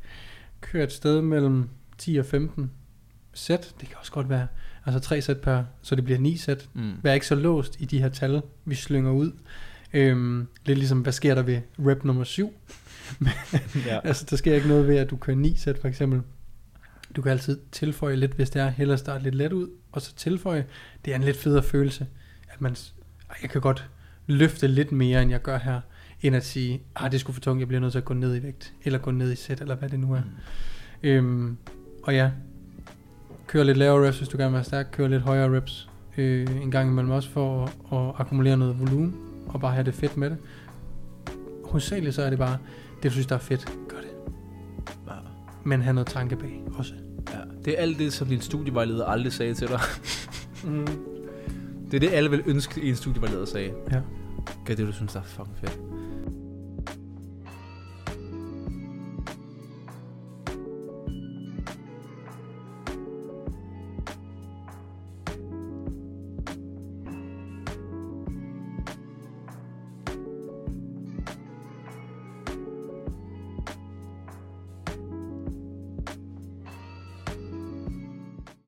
Kør 0.61 0.85
et 0.85 0.92
sted 0.92 1.22
mellem 1.22 1.68
10 1.99 2.16
og 2.16 2.27
15 2.27 2.70
sæt. 3.35 3.75
Det 3.81 3.88
kan 3.88 3.96
også 3.99 4.12
godt 4.12 4.29
være, 4.29 4.46
altså 4.87 5.01
tre 5.01 5.22
sæt 5.22 5.40
per, 5.40 5.64
så 5.83 5.94
det 5.94 6.05
bliver 6.05 6.18
ni 6.18 6.37
sæt. 6.37 6.68
Mm. 6.75 6.92
Vær 7.03 7.12
ikke 7.12 7.27
så 7.27 7.35
låst 7.35 7.77
i 7.81 7.85
de 7.85 7.99
her 7.99 8.09
tal, 8.09 8.42
vi 8.64 8.75
slynger 8.75 9.11
ud. 9.11 9.33
Øhm, 9.92 10.49
lidt 10.66 10.79
ligesom, 10.79 11.01
hvad 11.01 11.12
sker 11.12 11.35
der 11.35 11.42
ved 11.42 11.61
rep 11.79 12.05
nummer 12.05 12.25
7? 12.25 12.53
Ja. 13.87 14.01
Altså, 14.05 14.27
der 14.31 14.37
sker 14.37 14.55
ikke 14.55 14.68
noget 14.68 14.88
ved, 14.88 14.96
at 14.96 15.11
du 15.11 15.16
kører 15.16 15.37
9 15.37 15.57
sæt 15.57 15.79
for 15.79 15.88
eksempel. 15.88 16.22
Du 17.16 17.23
kan 17.23 17.33
altid 17.33 17.59
tilføje 17.73 18.16
lidt, 18.16 18.33
hvis 18.33 18.51
det 18.51 18.62
er, 18.62 18.69
hellere 18.69 18.99
starte 18.99 19.25
lidt 19.25 19.35
let 19.35 19.53
ud, 19.53 19.69
og 19.92 20.03
så 20.03 20.14
tilføje. 20.14 20.64
Det 21.05 21.11
er 21.12 21.16
en 21.16 21.23
lidt 21.25 21.37
federe 21.37 21.62
følelse, 21.62 22.07
at 22.49 22.61
man, 22.61 22.75
s- 22.75 22.95
"Ej, 23.31 23.37
jeg 23.42 23.51
kan 23.51 23.61
godt 23.61 23.88
løfte 24.27 24.66
lidt 24.69 24.92
mere, 24.92 25.23
end 25.23 25.31
jeg 25.31 25.42
gør 25.42 25.59
her, 25.59 25.81
end 26.23 26.37
at 26.37 26.45
sige, 26.45 26.83
ah, 26.97 27.12
det 27.12 27.21
skulle 27.21 27.35
for 27.35 27.40
tungt, 27.40 27.61
jeg 27.61 27.69
bliver 27.69 27.81
nødt 27.81 27.92
til 27.92 27.99
at 27.99 28.05
gå 28.05 28.14
ned 28.14 28.37
i 28.37 28.42
vægt, 28.42 28.73
eller 28.85 28.99
gå 28.99 29.11
ned 29.11 29.33
i 29.33 29.37
sæt, 29.37 29.61
eller 29.61 29.75
hvad 29.75 29.88
det 29.88 30.01
nu 30.01 30.12
er. 30.12 30.21
Mm. 30.21 31.09
Øhm, 31.09 31.57
og 32.03 32.14
ja, 32.14 32.31
kør 33.47 33.62
lidt 33.62 33.77
lavere 33.79 34.09
reps, 34.09 34.19
hvis 34.19 34.29
du 34.29 34.37
gerne 34.37 34.51
vil 34.51 34.55
være 34.55 34.64
stærk. 34.64 34.87
Kør 34.92 35.09
lidt 35.09 35.23
højere 35.23 35.57
reps 35.57 35.88
øh, 36.16 36.62
en 36.62 36.71
gang 36.71 36.90
imellem 36.90 37.11
også 37.11 37.29
for 37.31 37.64
at, 37.64 37.71
at 37.92 38.14
akkumulere 38.21 38.57
noget 38.57 38.81
volumen 38.81 39.16
og 39.47 39.61
bare 39.61 39.73
have 39.73 39.85
det 39.85 39.95
fedt 39.95 40.16
med 40.16 40.31
det. 40.31 40.38
Hovedsageligt 41.64 42.14
så 42.14 42.23
er 42.23 42.31
det 42.31 42.38
bare, 42.38 42.59
det 42.97 43.05
du 43.05 43.11
synes 43.11 43.27
der 43.27 43.35
er 43.35 43.38
fedt. 43.40 43.73
Men 45.66 45.83
have 45.83 45.94
noget 45.94 46.07
tanke 46.07 46.37
bag 46.37 46.64
også. 46.79 46.94
Ja. 47.33 47.38
Det 47.64 47.79
er 47.79 47.83
alt 47.83 47.98
det, 47.98 48.12
som 48.12 48.29
din 48.29 48.40
studievejleder 48.40 49.07
aldrig 49.07 49.33
sagde 49.33 49.55
til 49.55 49.68
dig. 49.68 49.81
Mm. 50.64 50.87
Det 51.90 51.94
er 51.94 52.00
det, 52.00 52.11
alle 52.12 52.31
vil 52.31 52.42
ønske, 52.46 52.83
en 52.83 52.96
studievejleder 52.96 53.44
sagde. 53.44 53.72
Ja. 53.92 54.00
Gør 54.64 54.74
det, 54.74 54.87
du 54.87 54.92
synes, 54.92 55.12
der 55.12 55.20
er 55.20 55.24
fucking 55.24 55.57
fedt. 55.57 55.79